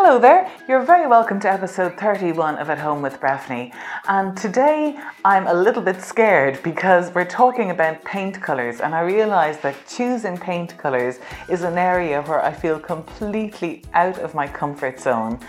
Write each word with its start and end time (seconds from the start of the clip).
Hello 0.00 0.20
there, 0.20 0.48
you're 0.68 0.84
very 0.84 1.08
welcome 1.08 1.40
to 1.40 1.50
episode 1.50 1.98
31 1.98 2.58
of 2.58 2.70
At 2.70 2.78
Home 2.78 3.02
with 3.02 3.18
Breffney. 3.18 3.74
And 4.06 4.36
today 4.36 4.96
I'm 5.24 5.48
a 5.48 5.52
little 5.52 5.82
bit 5.82 6.00
scared 6.00 6.62
because 6.62 7.12
we're 7.12 7.24
talking 7.24 7.72
about 7.72 8.04
paint 8.04 8.40
colours, 8.40 8.80
and 8.80 8.94
I 8.94 9.00
realise 9.00 9.56
that 9.58 9.74
choosing 9.88 10.38
paint 10.38 10.78
colours 10.78 11.18
is 11.48 11.62
an 11.62 11.76
area 11.76 12.22
where 12.22 12.40
I 12.40 12.52
feel 12.52 12.78
completely 12.78 13.82
out 13.94 14.18
of 14.18 14.36
my 14.36 14.46
comfort 14.46 15.00
zone. 15.00 15.40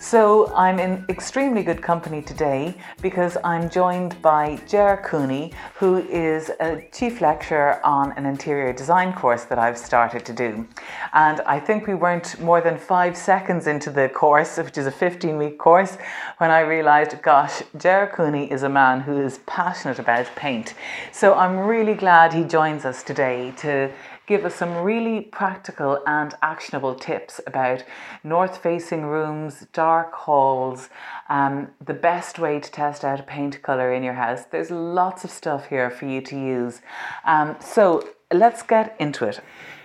So 0.00 0.50
I'm 0.54 0.78
in 0.78 1.04
extremely 1.10 1.62
good 1.62 1.82
company 1.82 2.22
today 2.22 2.74
because 3.02 3.36
I'm 3.44 3.68
joined 3.68 4.20
by 4.22 4.58
Ger 4.66 5.02
Cooney, 5.04 5.52
who 5.74 5.98
is 6.08 6.50
a 6.60 6.88
chief 6.90 7.20
lecturer 7.20 7.84
on 7.84 8.12
an 8.12 8.24
interior 8.24 8.72
design 8.72 9.12
course 9.12 9.44
that 9.44 9.58
I've 9.58 9.76
started 9.76 10.24
to 10.24 10.32
do. 10.32 10.66
And 11.12 11.42
I 11.42 11.60
think 11.60 11.86
we 11.86 11.94
weren't 11.94 12.40
more 12.40 12.62
than 12.62 12.78
five 12.78 13.14
seconds 13.14 13.66
into 13.66 13.90
the 13.90 14.08
course, 14.08 14.56
which 14.56 14.78
is 14.78 14.86
a 14.86 14.92
15 14.92 15.36
week 15.36 15.58
course, 15.58 15.98
when 16.38 16.50
I 16.50 16.60
realised, 16.60 17.20
gosh, 17.20 17.62
Ger 17.76 18.10
Cooney 18.14 18.50
is 18.50 18.62
a 18.62 18.70
man 18.70 19.00
who 19.02 19.17
is 19.20 19.38
passionate 19.46 19.98
about 19.98 20.26
paint. 20.36 20.74
So 21.12 21.34
I'm 21.34 21.58
really 21.58 21.94
glad 21.94 22.32
he 22.32 22.44
joins 22.44 22.84
us 22.84 23.02
today 23.02 23.52
to 23.58 23.90
give 24.26 24.44
us 24.44 24.54
some 24.54 24.76
really 24.84 25.22
practical 25.22 26.02
and 26.06 26.34
actionable 26.42 26.94
tips 26.94 27.40
about 27.46 27.82
north 28.22 28.58
facing 28.58 29.06
rooms, 29.06 29.66
dark 29.72 30.12
halls, 30.12 30.90
um, 31.28 31.68
the 31.84 31.94
best 31.94 32.38
way 32.38 32.60
to 32.60 32.70
test 32.70 33.04
out 33.04 33.18
a 33.18 33.22
paint 33.22 33.62
colour 33.62 33.92
in 33.92 34.02
your 34.02 34.14
house. 34.14 34.44
There's 34.44 34.70
lots 34.70 35.24
of 35.24 35.30
stuff 35.30 35.68
here 35.68 35.90
for 35.90 36.06
you 36.06 36.20
to 36.20 36.36
use. 36.36 36.82
Um, 37.24 37.56
so 37.60 38.06
let's 38.32 38.62
get 38.62 38.94
into 38.98 39.26
it. 39.26 39.40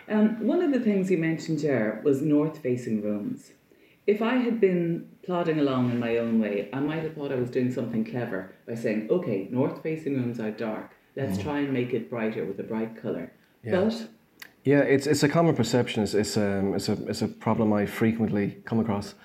Um, 0.10 0.46
one 0.46 0.62
of 0.62 0.72
the 0.72 0.80
things 0.80 1.10
you 1.10 1.18
mentioned 1.18 1.60
there 1.60 2.02
was 2.04 2.22
north 2.22 2.58
facing 2.60 3.02
rooms. 3.02 3.54
If 4.06 4.22
I 4.22 4.36
had 4.36 4.60
been 4.60 5.10
plodding 5.24 5.60
along 5.60 5.92
in 5.92 6.00
my 6.00 6.18
own 6.18 6.40
way, 6.40 6.70
I 6.74 6.80
might 6.80 7.04
have 7.04 7.14
thought 7.14 7.32
I 7.32 7.36
was 7.36 7.50
doing 7.50 7.72
something 7.72 8.04
clever 8.04 8.54
by 8.68 8.76
saying, 8.76 9.08
okay, 9.10 9.48
north 9.50 9.82
facing 9.82 10.16
rooms 10.16 10.40
are 10.40 10.52
dark. 10.52 10.92
Let's 11.16 11.38
mm. 11.38 11.44
try 11.44 11.60
and 11.60 11.72
make 11.72 11.94
it 11.94 12.10
brighter 12.10 12.44
with 12.46 12.60
a 12.60 12.64
bright 12.64 13.02
colour. 13.02 13.32
Yeah. 13.64 13.82
But 13.82 14.10
yeah, 14.66 14.80
it's, 14.80 15.08
it's 15.08 15.24
a 15.24 15.30
common 15.30 15.56
perception. 15.56 16.04
It's, 16.04 16.14
it's, 16.14 16.36
um, 16.36 16.74
it's, 16.74 16.90
a, 16.90 16.94
it's 17.08 17.22
a 17.22 17.28
problem 17.28 17.72
I 17.72 17.86
frequently 17.86 18.58
come 18.66 18.80
across. 18.80 19.16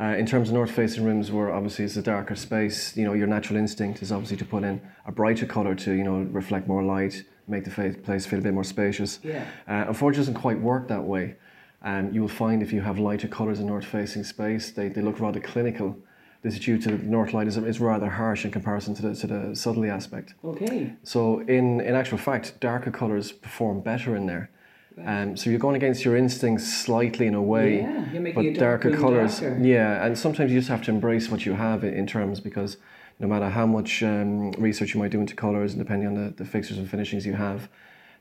Uh, 0.00 0.16
in 0.18 0.26
terms 0.26 0.48
of 0.48 0.54
north 0.54 0.72
facing 0.72 1.04
rooms, 1.04 1.30
where 1.30 1.52
obviously 1.52 1.84
it's 1.84 1.96
a 1.96 2.02
darker 2.02 2.34
space, 2.34 2.96
you 2.96 3.04
know, 3.04 3.12
your 3.12 3.28
natural 3.28 3.56
instinct 3.56 4.02
is 4.02 4.10
obviously 4.10 4.36
to 4.36 4.44
put 4.44 4.64
in 4.64 4.80
a 5.06 5.12
brighter 5.12 5.46
colour 5.46 5.76
to, 5.76 5.92
you 5.92 6.02
know, 6.02 6.26
reflect 6.32 6.66
more 6.66 6.82
light, 6.82 7.22
make 7.46 7.64
the 7.64 7.96
place 8.02 8.26
feel 8.26 8.40
a 8.40 8.42
bit 8.42 8.54
more 8.54 8.64
spacious. 8.64 9.20
Yeah. 9.22 9.46
Uh, 9.68 9.84
unfortunately, 9.86 10.22
it 10.22 10.26
doesn't 10.26 10.34
quite 10.34 10.60
work 10.60 10.88
that 10.88 11.04
way. 11.04 11.36
And 11.84 12.08
um, 12.08 12.14
you 12.14 12.22
will 12.22 12.28
find 12.28 12.62
if 12.62 12.72
you 12.72 12.80
have 12.80 12.98
lighter 12.98 13.28
colours 13.28 13.60
in 13.60 13.66
north 13.66 13.84
facing 13.84 14.24
space, 14.24 14.70
they, 14.70 14.88
they 14.88 15.02
look 15.02 15.20
rather 15.20 15.38
clinical. 15.38 15.96
This 16.42 16.54
is 16.54 16.60
due 16.60 16.78
to 16.78 16.96
the 16.96 17.04
north 17.04 17.34
light 17.34 17.46
is, 17.46 17.58
is 17.58 17.78
rather 17.78 18.08
harsh 18.08 18.44
in 18.46 18.50
comparison 18.50 18.94
to 18.94 19.02
the, 19.02 19.14
to 19.14 19.26
the 19.26 19.54
southerly 19.54 19.90
aspect. 19.90 20.34
Okay. 20.42 20.94
So, 21.02 21.40
in, 21.40 21.80
in 21.82 21.94
actual 21.94 22.18
fact, 22.18 22.58
darker 22.60 22.90
colours 22.90 23.32
perform 23.32 23.80
better 23.80 24.16
in 24.16 24.26
there. 24.26 24.50
Right. 24.96 25.22
Um, 25.22 25.36
so 25.36 25.50
you're 25.50 25.58
going 25.58 25.76
against 25.76 26.04
your 26.04 26.16
instincts 26.16 26.72
slightly 26.72 27.26
in 27.26 27.34
a 27.34 27.42
way, 27.42 27.80
yeah, 27.80 28.32
but 28.34 28.54
darker 28.54 28.96
colours. 28.96 29.40
Darker. 29.40 29.58
Yeah, 29.60 30.06
and 30.06 30.16
sometimes 30.16 30.52
you 30.52 30.58
just 30.58 30.68
have 30.68 30.82
to 30.82 30.90
embrace 30.90 31.28
what 31.28 31.44
you 31.44 31.52
have 31.54 31.84
in, 31.84 31.94
in 31.94 32.06
terms 32.06 32.40
because 32.40 32.76
no 33.18 33.26
matter 33.26 33.48
how 33.48 33.66
much 33.66 34.02
um, 34.02 34.52
research 34.52 34.94
you 34.94 35.00
might 35.00 35.10
do 35.10 35.20
into 35.20 35.34
colours, 35.34 35.72
and 35.72 35.82
depending 35.82 36.08
on 36.08 36.14
the, 36.14 36.30
the 36.30 36.44
fixtures 36.44 36.78
and 36.78 36.88
finishings 36.88 37.26
you 37.26 37.34
have, 37.34 37.68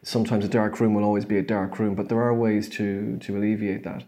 sometimes 0.04 0.46
a 0.46 0.50
dark 0.50 0.80
room 0.80 0.94
will 0.94 1.04
always 1.04 1.26
be 1.26 1.38
a 1.38 1.42
dark 1.42 1.80
room, 1.80 1.96
but 1.96 2.10
there 2.10 2.22
are 2.22 2.34
ways 2.34 2.70
to, 2.70 3.18
to 3.18 3.38
alleviate 3.38 3.84
that 3.84 4.04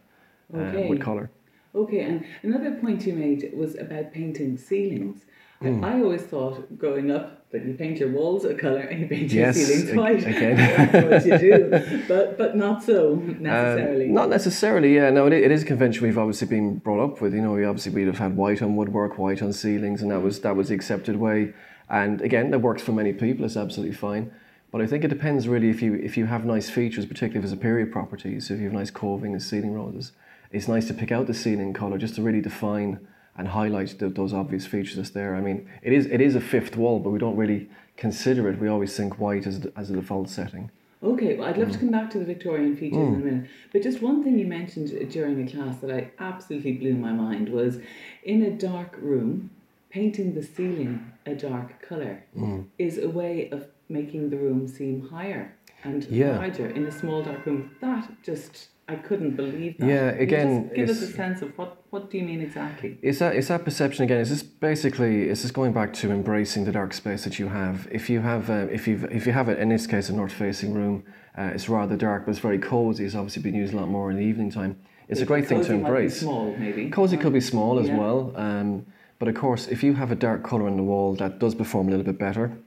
okay. 0.54 0.86
uh, 0.86 0.88
with 0.88 1.02
colour. 1.02 1.32
Okay, 1.74 2.02
and 2.02 2.26
another 2.44 2.76
point 2.76 3.06
you 3.06 3.14
made 3.14 3.52
was 3.54 3.78
about 3.78 4.14
painting 4.14 4.58
ceilings. 4.58 5.26
Mm. 5.62 5.84
I 5.84 6.02
always 6.02 6.22
thought 6.22 6.78
growing 6.78 7.12
up 7.12 7.50
that 7.52 7.66
you 7.66 7.74
paint 7.74 8.00
your 8.00 8.10
walls 8.10 8.44
a 8.44 8.54
colour 8.54 8.82
and 8.82 9.00
you 9.00 9.08
paint 9.08 9.32
your 9.32 9.46
yes, 9.46 9.56
ceilings 9.56 9.96
white. 9.96 10.20
Again. 10.26 10.58
That's 10.92 11.26
what 11.26 11.42
you 11.42 11.50
do. 11.50 12.04
But, 12.08 12.38
but 12.38 12.56
not 12.56 12.84
so 12.84 13.16
necessarily. 13.40 14.08
Um, 14.08 14.14
not 14.14 14.30
necessarily, 14.30 14.96
yeah. 14.96 15.10
No, 15.10 15.28
it, 15.28 15.34
it 15.34 15.52
is 15.52 15.64
a 15.64 15.66
convention 15.66 16.04
we've 16.04 16.18
obviously 16.18 16.48
been 16.48 16.78
brought 16.80 17.04
up 17.04 17.22
with. 17.22 17.34
You 17.34 17.42
know, 17.42 17.54
we 17.54 17.64
obviously 17.64 17.94
we'd 17.94 18.08
have 18.08 18.20
had 18.20 18.36
white 18.36 18.62
on 18.62 18.76
woodwork, 18.76 19.18
white 19.18 19.42
on 19.42 19.54
ceilings, 19.54 20.02
and 20.02 20.12
that 20.12 20.20
was 20.20 20.42
that 20.42 20.56
was 20.56 20.68
the 20.68 20.76
accepted 20.76 21.16
way. 21.16 21.54
And 21.90 22.22
again, 22.22 22.52
that 22.52 22.60
works 22.60 22.82
for 22.82 22.92
many 22.92 23.14
people. 23.14 23.46
It's 23.46 23.58
absolutely 23.58 23.96
fine. 23.96 24.32
But 24.76 24.84
I 24.84 24.88
think 24.88 25.06
it 25.06 25.08
depends 25.08 25.48
really 25.48 25.70
if 25.70 25.82
you 25.82 25.94
if 25.94 26.18
you 26.18 26.26
have 26.26 26.44
nice 26.44 26.70
features, 26.70 27.06
particularly 27.06 27.40
if 27.40 27.46
it's 27.46 27.54
a 27.54 27.64
period 27.70 27.94
property. 27.94 28.42
So 28.42 28.56
if 28.56 28.60
you 28.60 28.66
have 28.66 28.74
nice 28.74 28.92
coving 28.92 29.32
and 29.32 29.42
ceiling 29.42 29.72
roses, 29.72 30.12
it's 30.52 30.68
nice 30.68 30.86
to 30.88 30.94
pick 30.94 31.14
out 31.14 31.28
the 31.28 31.34
ceiling 31.34 31.72
color 31.72 31.98
just 31.98 32.16
to 32.16 32.22
really 32.22 32.42
define 32.42 33.00
and 33.38 33.48
highlight 33.48 33.98
the, 34.00 34.10
those 34.10 34.34
obvious 34.34 34.66
features 34.66 34.98
that's 34.98 35.12
there. 35.12 35.34
I 35.34 35.40
mean, 35.40 35.66
it 35.82 35.94
is 35.94 36.08
it 36.08 36.20
is 36.20 36.36
a 36.36 36.42
fifth 36.42 36.76
wall, 36.76 37.00
but 37.00 37.12
we 37.12 37.20
don't 37.20 37.38
really 37.38 37.70
consider 37.96 38.50
it. 38.50 38.60
We 38.60 38.68
always 38.68 38.94
think 38.98 39.18
white 39.18 39.48
as 39.48 39.66
as 39.78 39.92
a 39.92 39.94
default 39.94 40.28
setting. 40.28 40.70
Okay, 41.02 41.38
well, 41.38 41.48
I'd 41.48 41.58
love 41.58 41.70
mm. 41.70 41.74
to 41.74 41.80
come 41.80 41.92
back 41.92 42.10
to 42.10 42.20
the 42.20 42.26
Victorian 42.26 42.76
features 42.76 42.98
mm. 42.98 43.08
in 43.08 43.14
a 43.14 43.18
mm. 43.18 43.24
minute. 43.24 43.50
But 43.72 43.82
just 43.82 44.02
one 44.02 44.26
thing 44.26 44.38
you 44.38 44.46
mentioned 44.46 45.10
during 45.10 45.46
the 45.46 45.50
class 45.50 45.78
that 45.78 45.90
I 45.90 46.12
absolutely 46.20 46.74
blew 46.74 46.96
my 46.96 47.14
mind 47.14 47.48
was 47.48 47.78
in 48.24 48.44
a 48.44 48.52
dark 48.52 48.98
room, 49.00 49.52
painting 49.90 50.34
the 50.34 50.44
ceiling 50.44 51.14
a 51.26 51.34
dark 51.34 51.82
colour 51.82 52.26
mm. 52.38 52.66
is 52.78 52.98
a 52.98 53.10
way 53.10 53.50
of 53.52 53.68
making 53.90 54.30
the 54.30 54.38
room 54.38 54.68
seem 54.68 55.08
higher 55.10 55.56
and 55.84 56.04
yeah. 56.06 56.38
larger 56.38 56.68
in 56.68 56.86
a 56.86 56.92
small 56.92 57.22
dark 57.24 57.46
room. 57.46 57.76
That 57.82 58.10
just 58.24 58.70
I 58.88 58.96
couldn't 58.96 59.36
believe 59.36 59.78
that. 59.80 59.88
Yeah, 59.88 60.10
again, 60.12 60.72
give 60.76 60.90
us 60.90 61.02
a 61.02 61.08
sense 61.08 61.42
of 61.42 61.58
what 61.58 61.82
what 61.90 62.12
do 62.12 62.18
you 62.18 62.24
mean 62.24 62.42
exactly? 62.42 62.98
Is 63.02 63.20
that 63.20 63.36
is 63.36 63.48
that 63.48 63.66
perception 63.66 64.04
again? 64.04 64.20
Is 64.20 64.30
this 64.30 64.44
basically 64.44 65.30
is 65.30 65.42
this 65.42 65.52
going 65.52 65.74
back 65.74 65.94
to 65.94 66.12
embracing 66.12 66.66
the 66.66 66.72
dark 66.72 66.94
space 66.94 67.24
that 67.24 67.40
you 67.40 67.48
have? 67.48 67.88
If 67.92 68.10
you 68.10 68.22
have 68.22 68.50
uh, 68.50 68.68
if 68.72 68.88
you 68.88 69.08
if 69.12 69.26
you 69.26 69.32
have 69.32 69.50
it 69.50 69.60
in 69.60 69.70
this 69.70 69.88
case 69.88 70.10
a 70.10 70.14
north 70.14 70.34
facing 70.34 70.74
room, 70.74 71.04
uh, 71.38 71.52
it's 71.54 71.68
rather 71.68 71.96
dark, 71.96 72.26
but 72.26 72.32
it's 72.32 72.40
very 72.40 72.60
cozy. 72.60 73.06
It's 73.06 73.16
obviously 73.16 73.42
been 73.42 73.56
used 73.56 73.74
a 73.74 73.78
lot 73.78 73.88
more 73.88 74.12
in 74.12 74.18
the 74.18 74.24
evening 74.24 74.52
time. 74.52 74.78
It's 75.08 75.22
a 75.22 75.26
great 75.26 75.48
thing 75.48 75.64
to 75.64 75.74
embrace. 75.74 76.22
small, 76.22 76.56
maybe. 76.58 76.90
Cozy 76.90 77.16
could 77.18 77.34
be 77.34 77.42
small 77.42 77.78
as 77.78 77.88
yeah. 77.88 77.98
well. 77.98 78.34
Um, 78.36 78.88
but 79.20 79.28
of 79.28 79.36
course, 79.36 79.68
if 79.68 79.84
you 79.84 79.94
have 79.94 80.12
a 80.12 80.16
dark 80.16 80.44
colour 80.44 80.68
on 80.68 80.78
the 80.78 80.84
wall, 80.84 81.14
that 81.16 81.38
does 81.38 81.54
perform 81.54 81.88
a 81.88 81.92
little 81.92 82.06
bit 82.06 82.18
better 82.18 82.58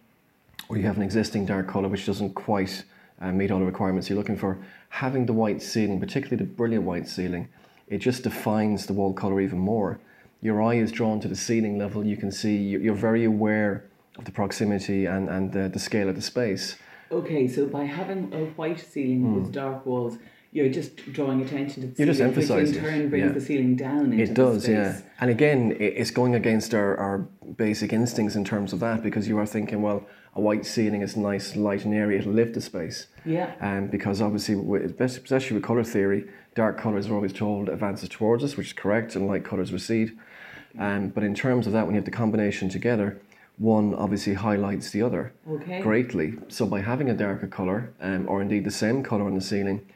or 0.69 0.77
you 0.77 0.85
have 0.85 0.97
an 0.97 1.03
existing 1.03 1.47
dark 1.47 1.69
colour 1.69 1.89
which 1.89 2.07
doesn't 2.07 2.35
quite 2.35 2.85
uh, 3.21 3.33
meet 3.33 3.51
all 3.51 3.59
the 3.59 3.65
requirements 3.65 4.09
you're 4.09 4.19
looking 4.19 4.37
for, 4.37 4.59
having 4.91 5.27
the 5.27 5.33
white 5.33 5.63
ceiling, 5.63 5.99
particularly 5.99 6.37
the 6.37 6.45
brilliant 6.45 6.85
white 6.85 7.09
ceiling, 7.09 7.49
it 7.89 7.99
just 7.99 8.23
defines 8.23 8.87
the 8.87 8.93
wall 8.93 9.13
colour 9.13 9.41
even 9.41 9.59
more. 9.59 9.99
Your 10.41 10.63
eye 10.63 10.75
is 10.75 10.93
drawn 10.93 11.21
to 11.21 11.29
the 11.29 11.35
ceiling 11.37 11.79
level, 11.79 12.05
you 12.05 12.17
can 12.17 12.31
see, 12.31 12.57
you're 12.57 12.95
very 12.95 13.25
aware 13.25 13.85
of 14.17 14.25
the 14.25 14.31
proximity 14.31 15.07
and, 15.07 15.29
and 15.29 15.53
the, 15.53 15.69
the 15.69 15.79
scale 15.79 16.09
of 16.09 16.15
the 16.15 16.23
space. 16.23 16.77
Okay, 17.11 17.49
so 17.49 17.67
by 17.67 17.85
having 17.85 18.33
a 18.35 18.45
white 18.57 18.79
ceiling 18.79 19.23
mm. 19.23 19.35
with 19.35 19.53
dark 19.53 19.87
walls, 19.87 20.19
you're 20.59 20.73
just 20.73 20.97
drawing 21.13 21.41
attention 21.43 21.83
to 21.83 21.89
the 21.89 22.05
you're 22.05 22.15
ceiling, 22.15 22.35
just 22.35 22.51
which 22.51 22.69
in 22.77 22.83
turn 22.83 23.09
brings 23.09 23.27
yeah. 23.27 23.33
the 23.33 23.41
ceiling 23.41 23.77
down. 23.77 24.13
it 24.19 24.35
does, 24.35 24.69
yeah. 24.69 25.01
And 25.21 25.31
again, 25.31 25.77
it's 25.79 26.11
going 26.11 26.35
against 26.35 26.75
our, 26.75 26.97
our 26.97 27.19
basic 27.57 27.93
instincts 27.93 28.35
in 28.35 28.45
terms 28.45 28.73
of 28.73 28.81
that 28.81 29.03
because 29.03 29.29
you 29.29 29.39
are 29.39 29.47
thinking, 29.47 29.83
well, 29.83 30.07
a 30.35 30.41
white 30.41 30.67
ceiling 30.67 31.03
is 31.03 31.17
nice, 31.17 31.57
light 31.57 31.85
and 31.85 31.95
airy, 31.95 32.19
it'll 32.19 32.33
lift 32.33 32.55
the 32.55 32.61
space. 32.61 33.07
Yeah. 33.25 33.55
Um, 33.61 33.87
because 33.87 34.21
obviously, 34.21 34.57
especially 34.99 35.55
with 35.55 35.65
colour 35.65 35.85
theory, 35.85 36.29
dark 36.55 36.79
colours 36.79 37.09
are 37.09 37.15
always 37.15 37.33
told 37.33 37.69
advances 37.69 38.09
towards 38.09 38.43
us, 38.43 38.57
which 38.57 38.69
is 38.69 38.73
correct, 38.73 39.15
and 39.15 39.29
light 39.29 39.45
colours 39.45 39.73
recede. 39.73 40.19
Um, 40.79 41.09
but 41.09 41.23
in 41.23 41.35
terms 41.35 41.67
of 41.67 41.73
that, 41.73 41.87
when 41.87 41.95
you 41.95 42.01
have 42.01 42.05
the 42.05 42.11
combination 42.11 42.69
together, 42.69 43.21
one 43.59 43.95
obviously 43.95 44.35
highlights 44.35 44.91
the 44.91 45.03
other 45.03 45.33
okay. 45.49 45.81
greatly. 45.81 46.35
So 46.49 46.67
by 46.67 46.81
having 46.81 47.11
a 47.11 47.15
darker 47.15 47.49
colour, 47.49 47.93
um, 48.01 48.29
or 48.29 48.41
indeed 48.41 48.65
the 48.65 48.71
same 48.71 49.03
colour 49.03 49.25
on 49.25 49.35
the 49.35 49.41
ceiling, 49.41 49.87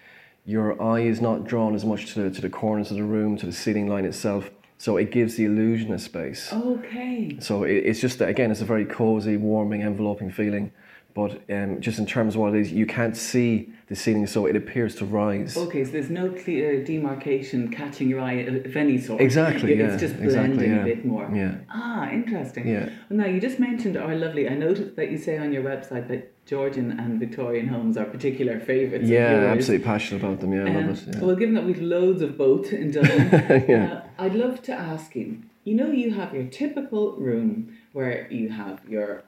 your 0.44 0.80
eye 0.82 1.00
is 1.00 1.20
not 1.20 1.44
drawn 1.44 1.74
as 1.74 1.84
much 1.84 2.14
to 2.14 2.22
the, 2.22 2.30
to 2.30 2.40
the 2.40 2.50
corners 2.50 2.90
of 2.90 2.96
the 2.96 3.04
room, 3.04 3.36
to 3.38 3.46
the 3.46 3.52
ceiling 3.52 3.88
line 3.88 4.04
itself. 4.04 4.50
So 4.78 4.96
it 4.96 5.12
gives 5.12 5.36
the 5.36 5.44
illusion 5.44 5.92
of 5.92 6.00
space. 6.00 6.52
Okay. 6.52 7.36
So 7.40 7.62
it, 7.62 7.76
it's 7.76 8.00
just, 8.00 8.18
that, 8.18 8.28
again, 8.28 8.50
it's 8.50 8.60
a 8.60 8.64
very 8.64 8.84
cozy, 8.84 9.36
warming, 9.36 9.82
enveloping 9.82 10.32
feeling. 10.32 10.72
But 11.14 11.42
um, 11.50 11.80
just 11.80 11.98
in 11.98 12.06
terms 12.06 12.34
of 12.34 12.40
what 12.40 12.54
it 12.54 12.60
is, 12.60 12.72
you 12.72 12.86
can't 12.86 13.16
see 13.16 13.70
the 13.88 13.96
ceiling, 13.96 14.26
so 14.26 14.46
it 14.46 14.56
appears 14.56 14.94
to 14.96 15.04
rise. 15.04 15.56
Okay, 15.56 15.84
so 15.84 15.90
there's 15.90 16.08
no 16.08 16.30
clear 16.30 16.82
demarcation 16.82 17.70
catching 17.70 18.08
your 18.08 18.20
eye 18.20 18.32
of 18.32 18.76
any 18.76 18.98
sort. 18.98 19.20
Exactly, 19.20 19.72
it's 19.74 19.80
yeah. 19.80 19.92
It's 19.92 20.00
just 20.00 20.16
blending 20.16 20.60
exactly, 20.60 20.68
yeah. 20.68 20.80
a 20.80 20.84
bit 20.84 21.04
more. 21.04 21.30
Yeah. 21.34 21.56
Ah, 21.68 22.10
interesting. 22.10 22.66
Yeah. 22.66 22.86
Well, 23.10 23.18
now, 23.18 23.26
you 23.26 23.40
just 23.40 23.58
mentioned 23.58 23.98
our 23.98 24.14
lovely, 24.14 24.48
I 24.48 24.54
noticed 24.54 24.96
that 24.96 25.10
you 25.10 25.18
say 25.18 25.36
on 25.36 25.52
your 25.52 25.62
website 25.62 26.08
that 26.08 26.32
Georgian 26.46 26.98
and 26.98 27.20
Victorian 27.20 27.68
homes 27.68 27.96
are 27.98 28.06
particular 28.06 28.58
favourites. 28.58 29.08
Yeah, 29.08 29.52
absolutely 29.54 29.84
passionate 29.84 30.24
about 30.24 30.40
them. 30.40 30.52
Yeah, 30.52 30.62
um, 30.62 30.68
I 30.68 30.80
love 30.86 31.08
it. 31.08 31.14
Yeah. 31.14 31.20
Well, 31.20 31.36
given 31.36 31.54
that 31.54 31.64
we've 31.64 31.82
loads 31.82 32.22
of 32.22 32.38
both 32.38 32.72
in 32.72 32.90
Dublin, 32.92 33.64
yeah. 33.68 34.02
Uh, 34.18 34.22
I'd 34.22 34.34
love 34.34 34.62
to 34.62 34.72
ask 34.72 35.14
you. 35.14 35.42
You 35.64 35.74
know, 35.74 35.92
you 35.92 36.12
have 36.14 36.34
your 36.34 36.44
typical 36.44 37.12
room 37.16 37.78
where 37.92 38.26
you 38.32 38.48
have 38.48 38.80
your 38.88 39.22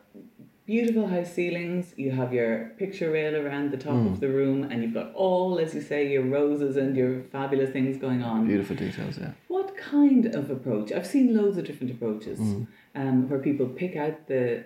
beautiful 0.66 1.06
house 1.06 1.32
ceilings. 1.32 1.92
You 1.96 2.10
have 2.12 2.32
your 2.32 2.70
picture 2.78 3.10
rail 3.10 3.36
around 3.36 3.70
the 3.70 3.76
top 3.76 3.94
of 3.94 4.20
the 4.20 4.28
room, 4.28 4.64
and 4.64 4.82
you've 4.82 4.94
got 4.94 5.12
all, 5.14 5.58
as 5.58 5.74
you 5.74 5.80
say, 5.82 6.10
your 6.10 6.22
roses 6.24 6.76
and 6.76 6.96
your 6.96 7.22
fabulous 7.32 7.70
things 7.70 7.96
going 7.98 8.22
on. 8.22 8.46
Beautiful 8.46 8.76
details, 8.76 9.18
yeah. 9.18 9.32
What 9.48 9.76
kind 9.76 10.26
of 10.26 10.50
approach? 10.50 10.92
I've 10.92 11.06
seen 11.06 11.36
loads 11.36 11.56
of 11.58 11.64
different 11.66 11.92
approaches 11.92 12.38
Mm. 12.40 12.66
um, 12.94 13.28
where 13.28 13.40
people 13.40 13.66
pick 13.66 13.96
out 13.96 14.26
the 14.28 14.64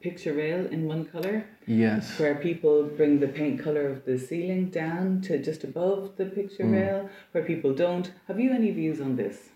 picture 0.00 0.34
rail 0.34 0.66
in 0.66 0.86
one 0.86 1.04
colour, 1.06 1.44
Yes. 1.66 2.18
where 2.20 2.34
people 2.34 2.84
bring 2.84 3.20
the 3.20 3.28
paint 3.28 3.58
colour 3.58 3.86
of 3.88 4.04
the 4.04 4.18
ceiling 4.18 4.66
down 4.68 5.22
to 5.22 5.38
just 5.38 5.64
above 5.64 6.16
the 6.18 6.26
picture 6.26 6.64
Mm. 6.64 6.72
rail, 6.72 7.08
where 7.32 7.42
people 7.42 7.72
don't. 7.74 8.12
Have 8.28 8.38
you 8.38 8.52
any 8.52 8.70
views 8.70 9.00
on 9.00 9.16
this? 9.16 9.50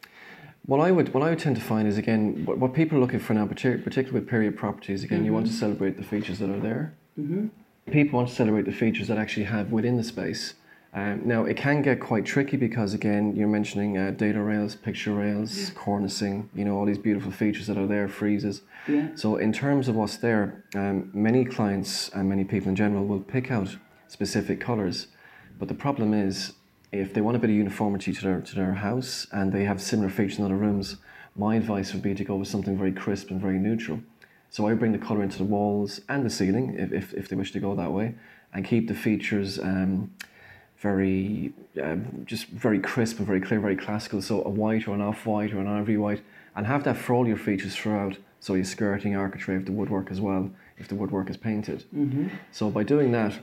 What 0.69 0.81
I 0.81 0.91
would 0.91 1.15
what 1.15 1.23
I 1.23 1.31
would 1.31 1.39
tend 1.39 1.57
to 1.57 1.63
find 1.63 1.89
is 1.89 1.97
again 1.97 2.45
what, 2.45 2.59
what 2.59 2.75
people 2.75 2.99
are 2.99 3.01
looking 3.01 3.21
for 3.21 3.33
now, 3.33 3.47
partic- 3.47 3.83
particularly 3.83 4.21
with 4.21 4.29
period 4.29 4.55
properties. 4.55 5.03
Again, 5.03 5.25
you 5.25 5.33
want 5.33 5.47
to 5.47 5.53
celebrate 5.53 5.97
the 5.97 6.03
features 6.03 6.41
that 6.41 6.51
are 6.51 6.61
there. 6.61 6.93
Mm-hmm. 7.19 7.47
People 7.91 8.19
want 8.19 8.29
to 8.29 8.35
celebrate 8.35 8.67
the 8.67 8.73
features 8.73 9.09
that 9.09 9.17
actually 9.17 9.45
have 9.45 9.73
within 9.73 9.97
the 9.97 10.05
space. 10.05 10.53
Um, 10.93 11.23
now 11.25 11.47
it 11.47 11.57
can 11.57 11.81
get 11.81 12.01
quite 12.01 12.27
tricky 12.27 12.59
because 12.59 12.93
again 12.93 13.35
you're 13.35 13.49
mentioning 13.49 13.97
uh, 13.97 14.11
dado 14.11 14.41
rails, 14.41 14.77
picture 14.77 15.15
rails, 15.15 15.71
cornicing. 15.71 16.51
You 16.55 16.67
know 16.67 16.77
all 16.77 16.85
these 16.85 16.99
beautiful 16.99 17.33
features 17.33 17.67
that 17.69 17.79
are 17.79 17.87
there, 17.87 18.07
friezes. 18.07 18.61
Yeah. 18.87 19.09
So 19.15 19.37
in 19.37 19.55
terms 19.55 19.89
of 19.89 19.95
what's 19.95 20.19
there, 20.19 20.65
um, 20.75 21.11
many 21.15 21.47
clients 21.47 22.11
and 22.11 22.29
many 22.29 22.45
people 22.45 22.69
in 22.69 22.77
general 22.77 23.07
will 23.07 23.21
pick 23.21 23.51
out 23.51 23.75
specific 24.07 24.61
colours, 24.61 25.07
but 25.59 25.69
the 25.69 25.75
problem 25.75 26.13
is 26.13 26.53
if 26.93 27.13
they 27.13 27.21
want 27.21 27.37
a 27.37 27.41
bit 27.41 27.51
of 27.51 27.57
uniformity 27.57 28.13
to 28.13 28.23
their 28.23 28.41
to 28.41 28.55
their 28.55 28.75
house 28.75 29.27
and 29.33 29.53
they 29.53 29.65
have 29.65 29.81
similar 29.81 30.09
features 30.09 30.39
in 30.39 30.45
other 30.45 30.57
rooms, 30.57 30.97
my 31.37 31.57
advice 31.57 31.93
would 31.93 32.03
be 32.03 32.15
to 32.15 32.25
go 32.25 32.37
with 32.37 32.49
something 32.49 32.77
very 32.77 32.93
crisp 32.93 33.31
and 33.31 33.41
very 33.41 33.59
neutral. 33.59 34.01
So 34.51 34.67
I 34.67 34.75
bring 34.75 34.93
the 34.93 34.99
colour 34.99 35.23
into 35.23 35.39
the 35.39 35.45
walls 35.45 36.01
and 36.09 36.25
the 36.25 36.31
ceiling 36.31 36.75
if, 36.79 36.93
if, 36.93 37.15
if 37.15 37.29
they 37.29 37.37
wish 37.37 37.53
to 37.53 37.61
go 37.61 37.75
that 37.75 37.93
way, 37.93 38.15
and 38.53 38.65
keep 38.65 38.89
the 38.89 38.95
features 38.95 39.59
um, 39.59 40.11
very 40.79 41.53
um, 41.83 42.23
just 42.25 42.47
very 42.49 42.79
crisp 42.79 43.19
and 43.19 43.27
very 43.27 43.41
clear, 43.41 43.61
very 43.61 43.77
classical. 43.77 44.23
So 44.23 44.43
a 44.45 44.49
white 44.49 44.89
or 44.89 44.95
an 44.95 45.03
off 45.03 45.27
white 45.27 45.53
or 45.53 45.61
an 45.61 45.67
ivory 45.67 45.99
white, 45.99 46.23
and 46.57 46.67
have 46.67 46.85
that 46.85 46.97
for 46.97 47.15
all 47.15 47.27
your 47.27 47.37
features 47.37 47.77
throughout. 47.77 48.17
So 48.41 48.55
your 48.55 48.65
skirting, 48.65 49.17
architrave, 49.17 49.67
the 49.67 49.73
woodwork 49.73 50.11
as 50.11 50.21
well, 50.21 50.51
if 50.79 50.87
the 50.87 50.95
woodwork 50.95 51.29
is 51.29 51.37
painted. 51.37 51.85
Mm-hmm. 51.95 52.29
So 52.53 52.71
by 52.71 52.85
doing 52.85 53.11
that, 53.13 53.35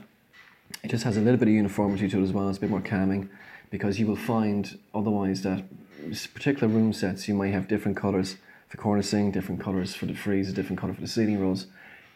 it 0.82 0.88
just 0.88 1.04
has 1.04 1.16
a 1.16 1.20
little 1.20 1.38
bit 1.38 1.48
of 1.48 1.54
uniformity 1.54 2.08
to 2.08 2.20
it 2.20 2.22
as 2.22 2.32
well. 2.32 2.48
It's 2.48 2.58
a 2.58 2.60
bit 2.60 2.70
more 2.70 2.80
calming 2.80 3.28
because 3.70 3.98
you 3.98 4.06
will 4.06 4.16
find 4.16 4.78
otherwise 4.94 5.42
that 5.42 5.64
particular 6.34 6.68
room 6.72 6.92
sets 6.92 7.28
you 7.28 7.34
might 7.34 7.52
have 7.52 7.68
different 7.68 7.96
colours 7.96 8.36
for 8.68 8.76
cornicing, 8.76 9.32
different 9.32 9.60
colours 9.60 9.94
for 9.94 10.06
the 10.06 10.14
frieze, 10.14 10.48
a 10.48 10.52
different 10.52 10.80
colour 10.80 10.94
for 10.94 11.00
the 11.00 11.08
ceiling 11.08 11.40
rolls, 11.40 11.66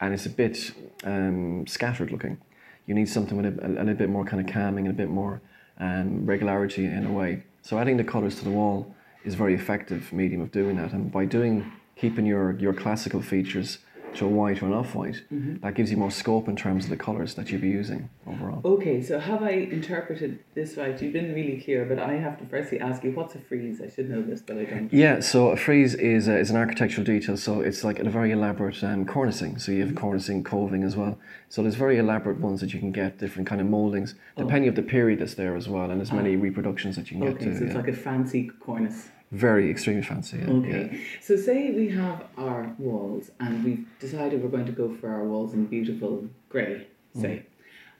and 0.00 0.14
it's 0.14 0.26
a 0.26 0.30
bit 0.30 0.72
um, 1.04 1.66
scattered 1.66 2.10
looking. 2.10 2.38
You 2.86 2.94
need 2.94 3.08
something 3.08 3.36
with 3.36 3.46
a, 3.46 3.66
a, 3.66 3.68
little 3.68 3.94
bit 3.94 4.08
more 4.08 4.24
kind 4.24 4.46
of 4.46 4.52
calming 4.52 4.86
and 4.86 4.94
a 4.94 4.96
bit 4.96 5.08
more 5.08 5.40
um, 5.78 6.26
regularity 6.26 6.86
in 6.86 7.06
a 7.06 7.12
way. 7.12 7.44
So 7.62 7.78
adding 7.78 7.96
the 7.96 8.04
colours 8.04 8.36
to 8.36 8.44
the 8.44 8.50
wall 8.50 8.94
is 9.24 9.34
a 9.34 9.36
very 9.36 9.54
effective 9.54 10.12
medium 10.12 10.40
of 10.40 10.50
doing 10.50 10.76
that, 10.76 10.92
and 10.92 11.12
by 11.12 11.24
doing 11.24 11.70
keeping 11.96 12.26
your 12.26 12.56
your 12.58 12.72
classical 12.72 13.20
features 13.20 13.78
to 14.14 14.24
a 14.26 14.28
white 14.28 14.62
or 14.62 14.66
an 14.66 14.72
off 14.72 14.94
white, 14.94 15.22
that 15.62 15.74
gives 15.74 15.90
you 15.90 15.96
more 15.96 16.10
scope 16.10 16.48
in 16.48 16.56
terms 16.56 16.84
of 16.84 16.90
the 16.90 16.96
colours 16.96 17.34
that 17.34 17.50
you'll 17.50 17.60
be 17.60 17.68
using 17.68 18.08
overall. 18.26 18.60
Okay, 18.64 19.02
so 19.02 19.18
have 19.18 19.42
I 19.42 19.50
interpreted 19.50 20.38
this 20.54 20.76
right? 20.76 21.00
You've 21.00 21.12
been 21.12 21.32
really 21.34 21.60
clear, 21.60 21.84
but 21.84 21.98
I 21.98 22.14
have 22.14 22.38
to 22.38 22.46
firstly 22.46 22.80
ask 22.80 23.04
you, 23.04 23.12
what's 23.12 23.34
a 23.34 23.38
frieze? 23.38 23.80
I 23.80 23.88
should 23.88 24.10
know 24.10 24.22
this, 24.22 24.40
but 24.42 24.56
I 24.58 24.64
don't. 24.64 24.92
Yeah, 24.92 25.20
so 25.20 25.48
a 25.50 25.56
frieze 25.56 25.94
is, 25.94 26.28
uh, 26.28 26.32
is 26.32 26.50
an 26.50 26.56
architectural 26.56 27.04
detail, 27.04 27.36
so 27.36 27.60
it's 27.60 27.84
like 27.84 27.98
a 27.98 28.08
very 28.10 28.32
elaborate 28.32 28.82
um, 28.82 29.04
cornicing. 29.06 29.60
So 29.60 29.72
you 29.72 29.86
have 29.86 29.94
cornicing, 29.94 30.44
coving 30.44 30.82
as 30.82 30.96
well. 30.96 31.18
So 31.48 31.62
there's 31.62 31.74
very 31.76 31.98
elaborate 31.98 32.38
ones 32.40 32.60
that 32.60 32.72
you 32.72 32.80
can 32.80 32.92
get, 32.92 33.18
different 33.18 33.46
kind 33.48 33.60
of 33.60 33.66
mouldings, 33.66 34.14
depending 34.36 34.68
of 34.68 34.74
the 34.74 34.82
period 34.82 35.20
that's 35.20 35.34
there 35.34 35.56
as 35.56 35.68
well, 35.68 35.90
and 35.90 36.00
there's 36.00 36.12
many 36.12 36.36
reproductions 36.36 36.96
that 36.96 37.10
you 37.10 37.18
can 37.18 37.28
Okay, 37.28 37.44
get 37.44 37.54
so 37.54 37.58
to. 37.60 37.64
it's 37.66 37.74
yeah. 37.74 37.80
like 37.80 37.88
a 37.88 37.92
fancy 37.92 38.50
cornice. 38.60 39.08
Very 39.30 39.70
extremely 39.70 40.02
fancy. 40.02 40.38
Yeah, 40.38 40.50
Okay, 40.50 41.00
so 41.20 41.36
say 41.36 41.70
we 41.70 41.88
have 41.90 42.24
our 42.36 42.74
walls 42.78 43.30
and 43.38 43.64
we've 43.64 43.86
decided 44.00 44.42
we're 44.42 44.48
going 44.48 44.66
to 44.66 44.72
go 44.72 44.92
for 44.96 45.08
our 45.08 45.24
walls 45.24 45.54
in 45.54 45.66
beautiful 45.66 46.28
grey, 46.48 46.88
say. 47.14 47.46